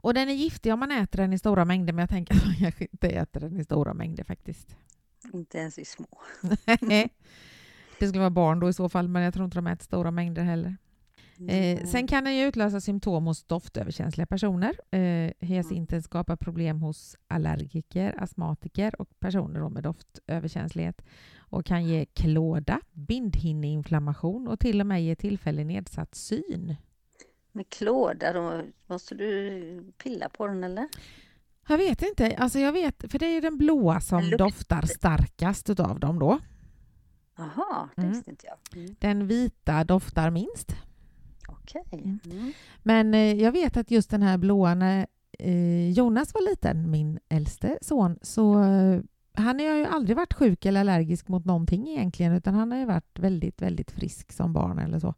Och 0.03 0.15
den 0.15 0.29
är 0.29 0.33
giftig 0.35 0.73
om 0.73 0.81
man 0.81 0.91
äter 0.91 1.19
den 1.19 1.33
i 1.33 1.39
stora 1.39 1.65
mängder, 1.65 1.93
men 1.93 2.01
jag 2.03 2.09
tänker 2.11 2.35
att 2.35 2.47
man 2.47 2.55
kanske 2.59 2.85
inte 2.93 3.09
äter 3.09 3.41
den 3.41 3.61
i 3.61 3.65
stora 3.65 3.95
mängder 3.95 4.25
faktiskt. 4.25 4.77
Inte 5.33 5.59
ens 5.59 5.79
i 5.79 5.85
små. 5.85 6.07
det 7.99 8.07
skulle 8.07 8.19
vara 8.21 8.31
barn 8.31 8.61
då 8.61 8.69
i 8.69 8.73
så 8.73 8.89
fall, 8.89 9.09
men 9.09 9.23
jag 9.23 9.35
tror 9.35 9.45
inte 9.45 9.59
de 9.59 9.67
äter 9.67 9.85
stora 9.85 10.11
mängder 10.11 10.43
heller. 10.43 10.69
Eh, 10.69 10.77
Mm. 11.79 11.87
sen 11.87 12.07
kan 12.07 12.25
den 12.25 12.37
ju 12.37 12.45
utlösa 12.45 12.81
symptom 12.81 13.27
hos 13.27 13.45
doftöverkänsliga 13.45 14.27
personer. 14.27 14.75
Eh, 14.91 15.33
hyacinten 15.39 16.03
skapar 16.03 16.37
problem 16.37 16.81
hos 16.83 17.17
allergiker, 17.29 18.23
astmatiker 18.23 19.01
och 19.01 19.21
personer 19.21 19.69
med 19.69 19.83
doftöverkänslighet 19.83 21.03
och 21.39 21.67
kan 21.67 21.85
ge 21.85 22.05
klåda, 22.05 22.81
bindhinneinflammation 22.93 24.49
och 24.49 24.61
till 24.61 24.81
och 24.81 24.87
med 24.87 25.05
ge 25.05 25.15
tillfällig 25.17 25.67
nedsatt 25.67 26.15
syn. 26.15 26.77
Med 27.53 27.69
klåda, 27.69 28.33
då 28.33 28.63
måste 28.87 29.15
du 29.15 29.93
pilla 30.03 30.29
på 30.29 30.47
den 30.47 30.65
eller? 30.65 30.89
Jag 31.69 31.79
vet 31.79 32.03
inte, 32.03 32.37
alltså 32.37 32.59
jag 32.59 32.73
vet, 32.73 33.11
för 33.11 33.19
det 33.19 33.27
är 33.27 33.33
ju 33.35 33.41
den 33.41 33.59
blåa 33.59 34.01
som 34.01 34.21
Den 34.31 34.39
doftar 34.39 34.83
starkast 34.83 35.71
utav 35.71 36.01
dem 36.01 36.19
då. 36.19 36.39
Jaha, 37.37 37.89
det 37.97 38.03
Mm. 38.03 38.13
visste 38.13 38.31
inte 38.31 38.47
jag. 38.47 38.83
Mm. 38.83 38.97
Den 38.99 39.27
vita 39.27 39.85
doftar 39.85 40.31
minst. 40.31 40.77
Okej. 41.49 41.85
Mm. 41.93 42.19
Mm. 42.25 42.53
Men 42.83 43.15
eh, 43.15 43.35
jag 43.35 43.53
vet 43.53 43.77
att 43.77 43.91
just 43.91 44.11
den 44.11 44.23
här 44.23 44.39
blåa, 44.39 44.75
när 44.75 45.07
eh, 45.39 45.91
Jonas 45.91 46.35
var 46.35 46.51
liten, 46.51 46.91
min 46.91 47.19
äldste 47.29 47.79
son, 47.83 48.19
så 48.23 48.63
eh, 48.63 49.01
han 49.33 49.59
har 49.61 49.67
ju 49.77 49.85
aldrig 49.85 50.17
varit 50.17 50.35
sjuk 50.35 50.65
eller 50.65 50.81
allergisk 50.81 51.29
mot 51.29 51.45
någonting 51.45 51.89
egentligen, 51.89 52.33
utan 52.33 52.55
han 52.55 52.71
har 52.73 52.79
ju 52.79 52.85
varit 52.85 53.19
väldigt, 53.19 53.63
väldigt 53.63 53.91
frisk 53.91 54.33
som 54.33 54.53
barn 54.53 54.79
eller 54.79 54.99
så. 54.99 55.15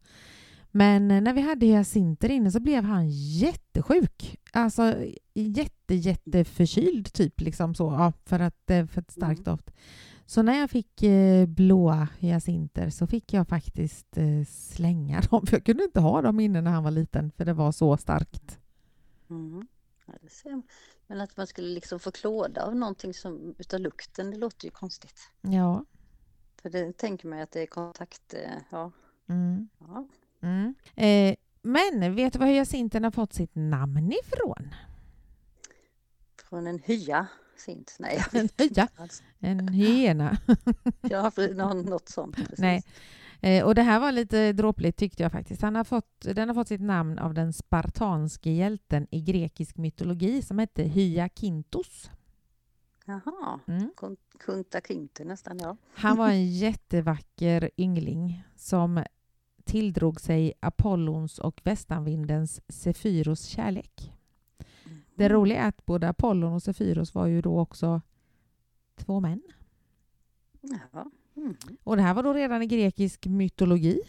Men 0.75 1.11
eh, 1.11 1.21
när 1.21 1.33
vi 1.33 1.41
hade 1.41 1.67
hyacinter 1.67 2.29
inne 2.29 2.51
så 2.51 2.61
blev 2.61 2.85
han 2.85 3.09
jättesjuk. 3.11 4.41
Alltså 4.53 4.95
jätte, 5.35 5.95
jätteförkyld 5.95 7.13
typ, 7.13 7.41
liksom 7.41 7.75
så, 7.75 7.85
ja, 7.85 8.13
för, 8.25 8.41
att, 8.41 8.71
eh, 8.71 8.87
för 8.87 9.01
ett 9.01 9.11
starkt 9.11 9.41
Mm. 9.41 9.45
doft. 9.45 9.71
Så 10.27 10.43
när 10.43 10.59
jag 10.59 10.71
fick 10.71 11.03
eh, 11.03 11.47
blåa 11.47 12.09
hyacinter 12.19 12.91
så 12.91 13.07
fick 13.07 13.33
jag 13.33 13.49
faktiskt 13.49 14.19
slänga 14.49 15.21
dem, 15.31 15.47
för 15.47 15.57
jag 15.57 15.65
kunde 15.65 15.85
inte 15.85 16.01
ha 16.01 16.23
dem 16.23 16.41
inne 16.41 16.61
när 16.61 16.71
han 16.71 16.85
var 16.85 16.91
liten, 16.91 17.31
för 17.31 17.45
det 17.45 17.53
var 17.53 17.73
så 17.73 17.97
starkt. 17.97 18.59
Mm. 19.31 19.67
Men 21.07 21.21
att 21.21 21.37
man 21.37 21.47
skulle 21.47 21.69
liksom 21.69 21.99
få 21.99 22.11
klåda 22.11 22.67
av 22.67 22.77
någonting 22.77 23.15
som, 23.15 23.55
utav 23.59 23.81
lukten, 23.81 24.31
det 24.31 24.37
låter 24.37 24.65
ju 24.65 24.71
konstigt. 24.71 25.21
Ja. 25.41 25.85
För 26.63 26.71
det 26.71 26.97
tänker 26.97 27.29
man 27.29 27.41
att 27.41 27.51
det 27.51 27.63
är 27.63 27.67
kontakt... 27.67 28.35
Ja. 28.71 28.93
Mm. 29.29 29.69
ja. 29.79 30.07
Mm. 30.43 30.75
Eh, 30.97 31.35
men 31.63 32.15
vet 32.15 32.33
du 32.33 32.39
var 32.39 32.47
hyacinten 32.47 33.05
har 33.05 33.11
fått 33.11 33.33
sitt 33.33 33.55
namn 33.55 34.13
ifrån? 34.25 34.75
Från 36.49 36.67
en 36.67 36.79
hya. 36.85 37.27
Sint. 37.57 37.97
Nej, 37.99 38.25
En 38.33 38.49
hya? 38.59 38.89
hyena. 39.71 40.37
Ja, 41.01 41.33
något 41.85 42.09
sånt. 42.09 42.37
Precis. 42.37 42.59
Nej. 42.59 42.83
Eh, 43.41 43.65
och 43.65 43.75
det 43.75 43.83
här 43.83 44.01
var 44.01 44.13
lite 44.13 44.53
dråpligt 44.53 44.99
tyckte 44.99 45.23
jag 45.23 45.33
faktiskt. 45.33 45.63
Han 45.63 45.75
har 45.77 45.85
fått, 45.85 46.21
den 46.21 46.49
har 46.49 46.55
fått 46.55 46.69
sitt 46.69 46.81
namn 46.81 47.19
av 47.19 47.35
den 47.35 47.53
spartanske 47.53 48.51
hjälten 48.51 49.07
i 49.11 49.21
grekisk 49.21 49.77
mytologi 49.77 50.43
som 50.43 50.59
hette 50.59 50.83
Hyakintos. 50.83 52.11
Jaha, 53.05 53.61
Mm. 53.67 53.91
Kun- 53.97 54.17
Kunta 54.39 54.81
Kinte 54.81 55.25
nästan, 55.25 55.59
ja. 55.59 55.77
Han 55.95 56.17
var 56.17 56.29
en 56.29 56.51
jättevacker 56.59 57.71
yngling 57.77 58.45
som 58.57 59.05
tilldrog 59.65 60.21
sig 60.21 60.53
Apollons 60.61 61.39
och 61.39 61.61
västanvindens 61.65 62.61
Sefyros 62.69 63.45
kärlek. 63.45 64.13
Det 65.15 65.29
roliga 65.29 65.63
är 65.63 65.69
att 65.69 65.87
både 65.87 66.09
Apollon 66.09 66.53
och 66.53 66.63
Sefyros 66.63 67.15
var 67.15 67.27
ju 67.27 67.43
då 67.43 67.61
också 67.61 68.01
två 68.97 69.21
män. 69.21 69.43
Jaha. 70.61 71.11
Mm. 71.37 71.57
Och 71.85 71.97
det 71.97 72.03
här 72.03 72.15
var 72.15 72.23
då 72.23 72.33
redan 72.33 72.63
i 72.63 72.67
grekisk 72.67 73.27
mytologi. 73.27 74.01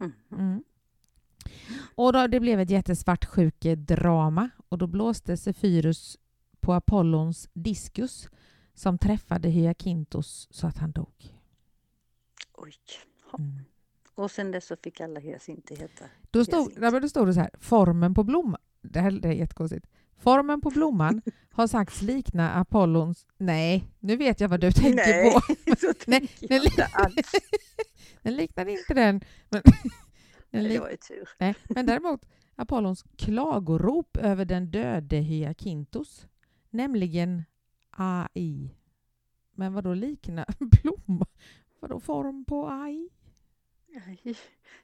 Mm. 0.00 0.12
Mm. 0.30 0.64
Och 1.94 2.12
då, 2.12 2.26
det 2.26 2.40
blev 2.40 2.60
ett 2.60 2.70
jättesvartsjuke-drama 2.70 4.50
och 4.68 4.78
då 4.78 4.86
blåste 4.86 5.36
Sefyrus 5.36 6.18
på 6.60 6.72
Apollons 6.72 7.48
diskus 7.52 8.28
som 8.74 8.98
träffade 8.98 9.48
Hyakintos 9.48 10.48
så 10.50 10.66
att 10.66 10.78
han 10.78 10.92
dog. 10.92 11.36
Oj. 12.52 12.74
Ja. 13.32 13.38
Mm. 13.38 13.64
Och 14.20 14.30
sen 14.30 14.50
dess 14.50 14.66
så 14.66 14.76
fick 14.76 15.00
alla 15.00 15.20
hyacinter 15.20 15.76
heta. 15.76 16.04
Då 16.30 16.44
stod, 16.44 16.60
Hyacint. 16.60 16.78
ja, 16.84 16.90
men 16.90 17.02
då 17.02 17.08
stod 17.08 17.26
det 17.26 17.34
så 17.34 17.40
här, 17.40 17.50
formen 17.58 18.14
på 18.14 18.24
blomman, 18.24 18.60
det 18.82 19.00
här 19.00 19.10
det 19.10 19.28
är 19.28 19.32
jättekonstigt. 19.32 19.86
Formen 20.18 20.60
på 20.60 20.70
blomman 20.70 21.22
har 21.50 21.66
sagts 21.66 22.02
likna 22.02 22.50
Apollons... 22.50 23.26
Nej, 23.36 23.84
nu 24.00 24.16
vet 24.16 24.40
jag 24.40 24.48
vad 24.48 24.60
du 24.60 24.72
tänker 24.72 24.96
Nej, 24.96 25.32
på. 25.32 25.40
så 25.80 25.92
Nej, 26.06 26.26
tänker 26.26 26.76
den 26.76 26.88
alls. 26.92 27.32
Den 28.22 28.36
liknar 28.36 28.68
inte 28.68 28.94
den. 28.94 29.20
Men, 29.48 29.62
den 30.50 30.62
Det 30.62 30.68
lik, 30.68 30.80
var 30.80 30.90
ju 30.90 30.96
tur. 30.96 31.28
nej, 31.38 31.54
men 31.68 31.86
däremot 31.86 32.26
Apollons 32.56 33.04
klagorop 33.16 34.16
över 34.16 34.44
den 34.44 34.70
döde 34.70 35.16
Hyakintos, 35.16 36.26
nämligen 36.70 37.44
AI. 37.90 38.74
Men 39.54 39.72
vad 39.72 39.84
då 39.84 39.94
likna 39.94 40.46
blomma? 40.58 41.26
Vadå 41.80 42.00
form 42.00 42.44
på 42.44 42.68
AI? 42.70 43.08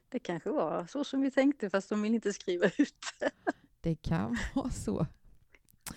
Det 0.09 0.19
kanske 0.19 0.49
var 0.51 0.85
så 0.87 1.03
som 1.03 1.21
vi 1.21 1.31
tänkte 1.31 1.69
fast 1.69 1.89
de 1.89 2.01
vill 2.01 2.13
inte 2.15 2.33
skriva 2.33 2.65
ut 2.77 2.95
det. 3.19 3.31
Det 3.81 3.95
kan 3.95 4.37
vara 4.55 4.69
så. 4.69 5.05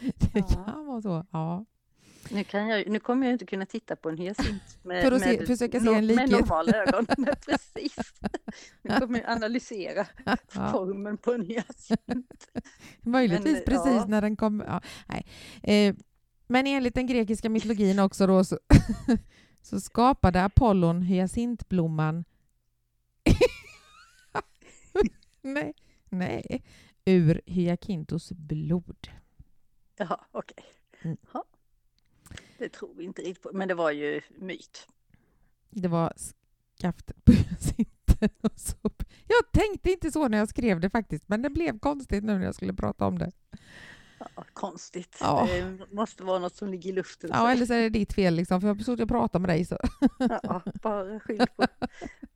Det 0.00 0.30
Ja. 0.34 0.42
kan 0.64 0.86
vara 0.86 1.02
så, 1.02 1.26
ja. 1.30 1.64
Nu, 2.30 2.44
kan 2.44 2.68
jag, 2.68 2.88
nu 2.88 3.00
kommer 3.00 3.26
jag 3.26 3.32
inte 3.34 3.46
kunna 3.46 3.66
titta 3.66 3.96
på 3.96 4.08
en 4.08 4.18
hyacint 4.18 4.62
med, 4.82 5.02
För 5.04 5.12
att 5.12 5.22
se- 5.22 5.38
med, 5.38 5.46
försöka 5.46 5.80
se 5.80 5.86
no- 5.86 5.94
en 5.94 6.06
likhet. 6.06 6.30
med 6.30 6.40
normala 6.40 6.72
ögon. 6.72 7.06
Nej, 7.18 7.34
precis. 7.46 7.96
Nu 8.82 9.00
kommer 9.00 9.20
jag 9.20 9.30
analysera 9.30 10.06
ja. 10.24 10.36
formen 10.72 11.16
på 11.16 11.32
en 11.32 11.42
hyacint. 11.46 12.48
Möjligtvis 13.00 13.52
Men, 13.54 13.62
precis 13.64 13.92
ja. 13.92 14.04
när 14.08 14.20
den 14.22 14.36
kom. 14.36 14.62
Ja, 14.66 14.80
nej. 15.08 15.26
Eh, 15.62 15.94
men 16.46 16.66
enligt 16.66 16.94
den 16.94 17.06
grekiska 17.06 17.48
mytologin 17.50 17.98
också 17.98 18.26
då 18.26 18.44
så, 18.44 18.58
så 19.62 19.80
skapade 19.80 20.44
Apollon 20.44 21.02
hyacintblomman 21.02 22.24
nej, 25.42 25.74
nej, 26.08 26.62
ur 27.04 27.40
Hyakintos 27.46 28.32
blod. 28.32 29.08
Ja, 29.96 30.26
okej. 30.32 30.64
Mm. 31.02 31.16
Ja. 31.32 31.44
Det 32.58 32.68
tror 32.68 32.94
vi 32.94 33.04
inte 33.04 33.22
riktigt 33.22 33.42
på, 33.42 33.50
men 33.52 33.68
det 33.68 33.74
var 33.74 33.90
ju 33.90 34.20
myt. 34.38 34.88
Det 35.70 35.88
var 35.88 36.12
skaftet 36.80 37.24
på 37.24 37.32
Jag 39.26 39.52
tänkte 39.52 39.90
inte 39.90 40.12
så 40.12 40.28
när 40.28 40.38
jag 40.38 40.48
skrev 40.48 40.80
det 40.80 40.90
faktiskt, 40.90 41.28
men 41.28 41.42
det 41.42 41.50
blev 41.50 41.78
konstigt 41.78 42.24
nu 42.24 42.38
när 42.38 42.44
jag 42.44 42.54
skulle 42.54 42.74
prata 42.74 43.06
om 43.06 43.18
det. 43.18 43.30
Konstigt. 44.52 45.16
Ja. 45.20 45.48
Det 45.52 45.86
måste 45.92 46.24
vara 46.24 46.38
något 46.38 46.54
som 46.56 46.68
ligger 46.68 46.90
i 46.90 46.92
luften. 46.92 47.30
Ja, 47.32 47.50
eller 47.52 47.66
så 47.66 47.72
är 47.74 47.82
det 47.82 47.88
ditt 47.88 48.12
fel 48.12 48.34
liksom, 48.34 48.60
för 48.60 48.68
jag 48.68 48.74
har 48.74 48.82
suttit 48.82 49.02
och 49.02 49.08
pratat 49.08 49.40
med 49.40 49.50
dig. 49.50 49.64
Så. 49.64 49.78
Ja, 50.42 50.62
bara 50.82 51.20
skyll 51.20 51.46
på 51.56 51.66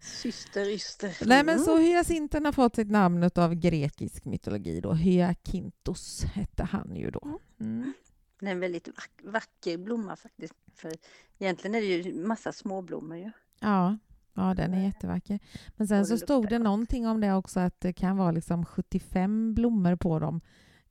syster, 0.00 0.68
yster. 0.68 1.16
Nej, 1.26 1.44
men 1.44 1.54
Mm. 1.54 1.64
så 1.64 1.76
hyacinten 1.78 2.44
har 2.44 2.52
fått 2.52 2.76
sitt 2.76 2.90
namn 2.90 3.30
av 3.34 3.54
grekisk 3.54 4.24
mytologi. 4.24 4.80
Då. 4.80 4.92
Hyakintos 4.92 6.24
hette 6.24 6.64
han 6.64 6.96
ju 6.96 7.10
då. 7.10 7.38
Mm. 7.60 7.92
Det 8.40 8.46
är 8.46 8.50
en 8.52 8.60
väldigt 8.60 8.88
vack, 8.88 9.10
vacker 9.22 9.78
blomma 9.78 10.16
faktiskt. 10.16 10.54
För 10.74 10.92
egentligen 11.38 11.74
är 11.74 11.80
det 11.80 11.86
ju 11.86 12.26
massa 12.26 12.52
småblommor 12.52 13.16
ju. 13.16 13.30
Ja, 13.60 13.98
ja, 14.34 14.54
den 14.54 14.74
är 14.74 14.84
jättevacker. 14.84 15.38
Men 15.76 15.88
sen 15.88 16.06
så 16.06 16.18
stod 16.18 16.48
det 16.48 16.58
någonting 16.58 17.06
om 17.06 17.20
det 17.20 17.32
också, 17.34 17.60
att 17.60 17.80
det 17.80 17.92
kan 17.92 18.16
vara 18.16 18.30
liksom 18.30 18.64
75 18.66 19.54
blommor 19.54 19.96
på 19.96 20.18
dem. 20.18 20.40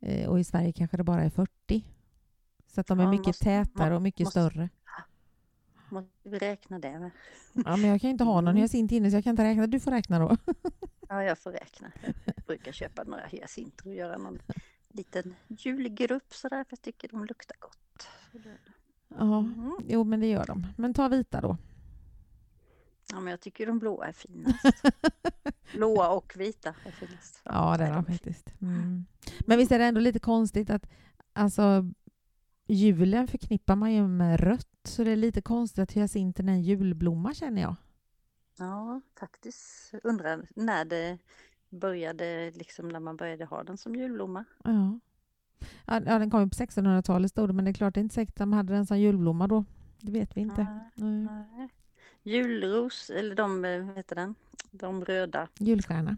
Eh, 0.05 0.29
och 0.29 0.39
i 0.39 0.43
Sverige 0.43 0.71
kanske 0.71 0.97
det 0.97 1.03
bara 1.03 1.23
är 1.23 1.29
40. 1.29 1.85
Så 2.67 2.81
att 2.81 2.87
de 2.87 2.99
är 2.99 3.03
Ja, 3.03 3.09
mycket 3.11 3.27
måste- 3.27 3.43
tätare 3.45 3.95
och 3.95 4.01
mycket 4.01 4.25
måste- 4.25 4.39
större. 4.49 4.69
Måste 5.89 6.29
vi 6.29 6.37
räkna 6.39 6.79
det 6.79 6.99
med? 6.99 7.11
Ja, 7.53 7.75
men 7.77 7.89
jag 7.89 8.01
kan 8.01 8.09
inte 8.09 8.23
ha 8.23 8.33
någon 8.41 8.47
Mm. 8.47 8.57
hyacint 8.61 8.91
inne 8.91 9.09
så 9.11 9.17
jag 9.17 9.23
kan 9.23 9.29
inte 9.31 9.43
räkna. 9.43 9.67
Du 9.67 9.79
får 9.79 9.91
räkna 9.91 10.19
då. 10.19 10.37
Ja, 11.09 11.23
jag 11.23 11.37
får 11.39 11.51
räkna. 11.51 11.91
Jag 12.25 12.35
brukar 12.47 12.71
köpa 12.71 13.03
några 13.03 13.25
hyacinter 13.25 13.87
och 13.87 13.93
göra 13.95 14.17
någon 14.17 14.39
liten 14.89 15.35
julgrupp 15.47 16.33
sådär, 16.33 16.63
för 16.63 16.67
jag 16.71 16.81
tycker 16.81 17.07
de 17.07 17.25
luktar 17.25 17.57
gott. 17.59 18.07
Ja, 19.07 19.37
Mm. 19.39 19.77
jo 19.87 20.03
men 20.03 20.19
det 20.19 20.27
gör 20.27 20.45
de. 20.45 20.67
Men 20.77 20.93
ta 20.93 21.07
vita 21.07 21.41
då. 21.41 21.57
Ja, 23.11 23.19
men 23.19 23.31
jag 23.31 23.39
tycker 23.39 23.67
de 23.67 23.79
blåa 23.79 24.07
är 24.07 24.13
finast. 24.13 24.83
Blåa 25.73 26.09
och 26.09 26.33
vita 26.35 26.75
är 26.85 26.91
finast. 26.91 27.41
Ja, 27.43 27.77
det 27.77 27.83
är 27.83 27.93
de 27.93 28.05
faktiskt. 28.05 28.53
Mm. 28.61 29.05
Men 29.39 29.57
visst 29.57 29.71
är 29.71 29.79
det 29.79 29.85
ändå 29.85 30.01
lite 30.01 30.19
konstigt 30.19 30.69
att 30.69 30.89
alltså, 31.33 31.85
julen 32.67 33.27
förknippar 33.27 33.75
man 33.75 33.93
ju 33.93 34.07
med 34.07 34.39
rött, 34.39 34.67
så 34.83 35.03
det 35.03 35.11
är 35.11 35.15
lite 35.15 35.41
konstigt 35.41 35.79
att 35.79 35.91
hyacinten 35.91 36.49
är 36.49 36.53
en 36.53 36.61
julblomma 36.61 37.33
känner 37.33 37.61
jag. 37.61 37.75
Ja, 38.57 39.01
faktiskt. 39.19 39.93
Undrar 40.03 40.47
när 40.55 40.85
det 40.85 41.17
började, 41.69 42.51
liksom 42.51 42.87
när 42.87 42.99
man 42.99 43.17
började 43.17 43.45
ha 43.45 43.63
den 43.63 43.77
som 43.77 43.95
julblomma. 43.95 44.45
Ja. 44.63 44.99
Ja, 45.85 46.01
ja, 46.05 46.19
den 46.19 46.29
kom 46.29 46.41
ju 46.43 46.49
på 46.49 46.55
1600-talet 46.55 47.31
stod 47.31 47.49
det, 47.49 47.53
men 47.53 47.65
det 47.65 47.71
är 47.71 47.73
klart 47.73 47.93
det 47.93 47.99
är 47.99 48.03
inte 48.03 48.15
säkert 48.15 48.33
att 48.33 48.39
de 48.39 48.53
hade 48.53 48.73
den 48.73 48.85
som 48.85 48.99
julblomma 48.99 49.47
då. 49.47 49.65
Det 49.99 50.11
vet 50.11 50.37
vi 50.37 50.41
inte. 50.41 50.67
Nej, 50.95 51.25
Nej. 51.25 51.69
Julros, 52.23 53.09
eller 53.09 53.35
de, 53.35 53.65
eh, 53.65 53.95
heter 53.95 54.15
den? 54.15 54.35
De 54.71 55.05
röda. 55.05 55.47
Julstjärna. 55.59 56.17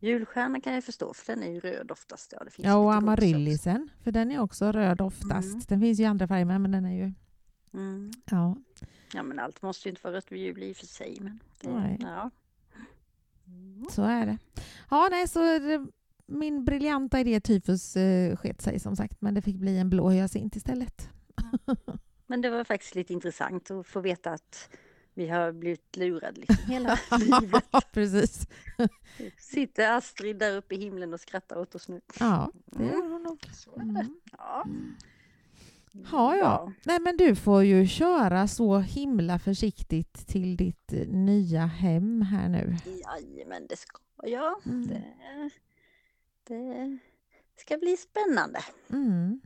Julstjärna 0.00 0.60
kan 0.60 0.74
jag 0.74 0.84
förstå, 0.84 1.14
för 1.14 1.34
den 1.34 1.42
är 1.42 1.52
ju 1.52 1.60
röd 1.60 1.90
oftast. 1.90 2.32
Ja, 2.32 2.44
det 2.44 2.50
finns 2.50 2.66
Ja, 2.66 2.76
och 2.76 2.94
amaryllisen, 2.94 3.88
för 4.02 4.12
den 4.12 4.30
är 4.30 4.40
också 4.40 4.72
röd 4.72 5.00
oftast. 5.00 5.48
Mm. 5.48 5.62
Den 5.68 5.80
finns 5.80 6.00
ju 6.00 6.02
i 6.02 6.06
andra 6.06 6.28
färger 6.28 6.44
med, 6.44 6.60
men 6.60 6.70
den 6.70 6.84
är 6.84 6.94
ju... 6.94 7.12
Mm. 7.74 8.12
Ja. 8.24 8.56
Ja, 9.14 9.22
men 9.22 9.38
allt 9.38 9.62
måste 9.62 9.88
ju 9.88 9.90
inte 9.90 10.00
vara 10.04 10.16
rött 10.16 10.32
vid 10.32 10.40
jul 10.42 10.62
i 10.62 10.72
och 10.72 10.76
för 10.76 10.86
sig. 10.86 11.18
Men 11.20 11.40
det, 11.60 11.70
Nej. 11.70 11.98
Ja. 12.00 12.30
Mm. 13.46 13.86
Så 13.90 14.02
är 14.02 14.26
det. 14.26 14.38
Ja, 14.90 15.08
nej, 15.10 15.28
så 15.28 15.40
min 16.26 16.64
briljanta 16.64 17.20
idé 17.20 17.40
tyfus 17.40 17.96
eh, 17.96 18.36
sket 18.36 18.62
sig 18.62 18.80
som 18.80 18.96
sagt, 18.96 19.20
men 19.20 19.34
det 19.34 19.42
fick 19.42 19.56
bli 19.56 19.78
en 19.78 19.90
blå 19.90 20.10
hyacint 20.10 20.56
istället. 20.56 21.08
Men 22.26 22.40
det 22.40 22.50
var 22.50 22.64
faktiskt 22.64 22.94
lite 22.94 23.12
intressant 23.12 23.70
att 23.70 23.86
få 23.86 24.00
veta 24.00 24.32
att 24.32 24.70
vi 25.16 25.28
har 25.28 25.52
blivit 25.52 25.96
lurade 25.96 26.40
liksom 26.40 26.56
hela 26.72 26.98
livet. 27.40 27.64
Precis. 27.92 28.46
Sitter 29.38 29.90
Astrid 29.96 30.36
där 30.38 30.56
uppe 30.56 30.74
i 30.74 30.78
himlen 30.78 31.14
och 31.14 31.20
skrattar 31.20 31.56
åt 31.56 31.74
oss 31.74 31.88
nu. 31.88 32.00
Ja, 32.20 32.50
det 32.66 32.82
Mm. 32.82 32.94
gör 32.94 33.08
hon 33.10 33.22
nog. 33.22 33.38
Det. 33.74 33.80
Mm. 33.82 34.20
Ja. 34.38 34.66
Ja, 36.12 36.36
ja. 36.36 36.72
Nej, 36.84 37.00
men 37.00 37.16
du 37.16 37.34
får 37.34 37.64
ju 37.64 37.86
köra 37.86 38.48
så 38.48 38.78
himla 38.78 39.38
försiktigt 39.38 40.26
till 40.26 40.56
ditt 40.56 40.92
eh, 40.92 41.08
nya 41.08 41.66
hem 41.66 42.22
här 42.22 42.48
nu. 42.48 42.76
Jajamän, 43.04 43.66
det 43.66 43.76
ska 43.76 43.98
jag. 44.22 44.66
Mm. 44.66 44.86
Det, 44.88 45.02
det 46.44 46.98
ska 47.56 47.76
bli 47.78 47.96
spännande. 47.96 48.60
Mm. 48.90 49.40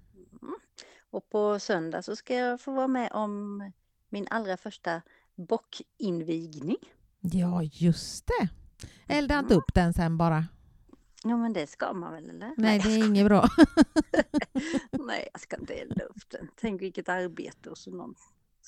Och 1.10 1.28
på 1.30 1.58
söndag 1.58 2.02
så 2.02 2.16
ska 2.16 2.34
jag 2.34 2.60
få 2.60 2.72
vara 2.72 2.88
med 2.88 3.12
om 3.12 3.62
min 4.08 4.26
allra 4.30 4.56
första 4.56 5.02
bockinvigning. 5.36 6.76
Ja, 7.20 7.62
just 7.62 8.26
det. 8.26 8.48
Elda 9.14 9.38
inte 9.38 9.54
Mm. 9.54 9.58
upp 9.62 9.74
den 9.74 9.92
sen 9.94 10.16
bara. 10.18 10.44
Ja 11.24 11.36
men 11.36 11.52
det 11.52 11.66
ska 11.66 11.92
man 11.92 12.12
väl 12.12 12.30
eller? 12.30 12.54
Nej, 12.56 12.78
det 12.78 12.88
är 12.88 13.06
inget 13.06 13.26
bra. 13.26 13.48
Nej, 14.90 15.28
jag 15.32 15.40
ska 15.40 15.56
inte 15.56 15.74
elda 15.74 16.04
upp 16.04 16.30
den. 16.30 16.48
Tänk 16.56 16.82
vilket 16.82 17.08
arbete 17.08 17.70
och 17.70 17.78
så, 17.78 17.90
någon, 17.90 18.14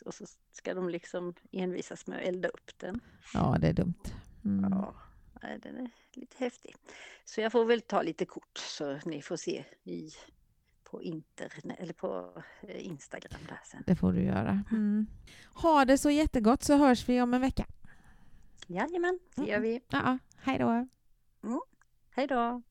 och 0.05 0.14
så 0.14 0.25
ska 0.53 0.75
de 0.75 0.88
liksom 0.88 1.35
envisas 1.53 2.07
med 2.07 2.18
att 2.18 2.25
elda 2.25 2.48
upp 2.48 2.70
den. 2.79 3.01
Ja, 3.35 3.57
det 3.61 3.68
är 3.68 3.72
dumt. 3.72 3.94
Mm. 4.44 4.70
Ja, 4.70 4.94
den 5.62 5.77
är 5.77 5.90
lite 6.14 6.37
häftig. 6.38 6.75
Så 7.25 7.40
jag 7.40 7.53
får 7.53 7.64
väl 7.64 7.81
ta 7.81 8.03
lite 8.03 8.25
kort 8.25 8.59
så 8.59 8.98
ni 9.05 9.22
får 9.22 9.37
se 9.37 9.64
i, 9.85 10.11
på, 10.93 11.03
internet, 11.03 11.79
eller 11.79 11.93
på 11.93 12.43
eh, 12.63 12.87
Instagram 12.87 13.41
där 13.49 13.61
sen. 13.65 13.83
Det 13.87 13.97
får 13.97 14.13
du 14.13 14.23
göra. 14.23 14.65
Mm. 14.71 15.07
Ha 15.55 15.85
det 15.85 15.99
så 15.99 16.11
jättegott 16.11 16.63
så 16.63 16.77
hörs 16.77 17.09
vi 17.09 17.23
om 17.23 17.35
en 17.35 17.41
vecka. 17.41 17.67
Jajamän, 18.67 19.19
det 19.35 19.45
gör 19.45 19.61
vi. 19.61 19.81
Ja, 19.89 20.19
hej 20.37 20.59
då. 20.59 20.87
Hej 22.11 22.27
då! 22.27 22.63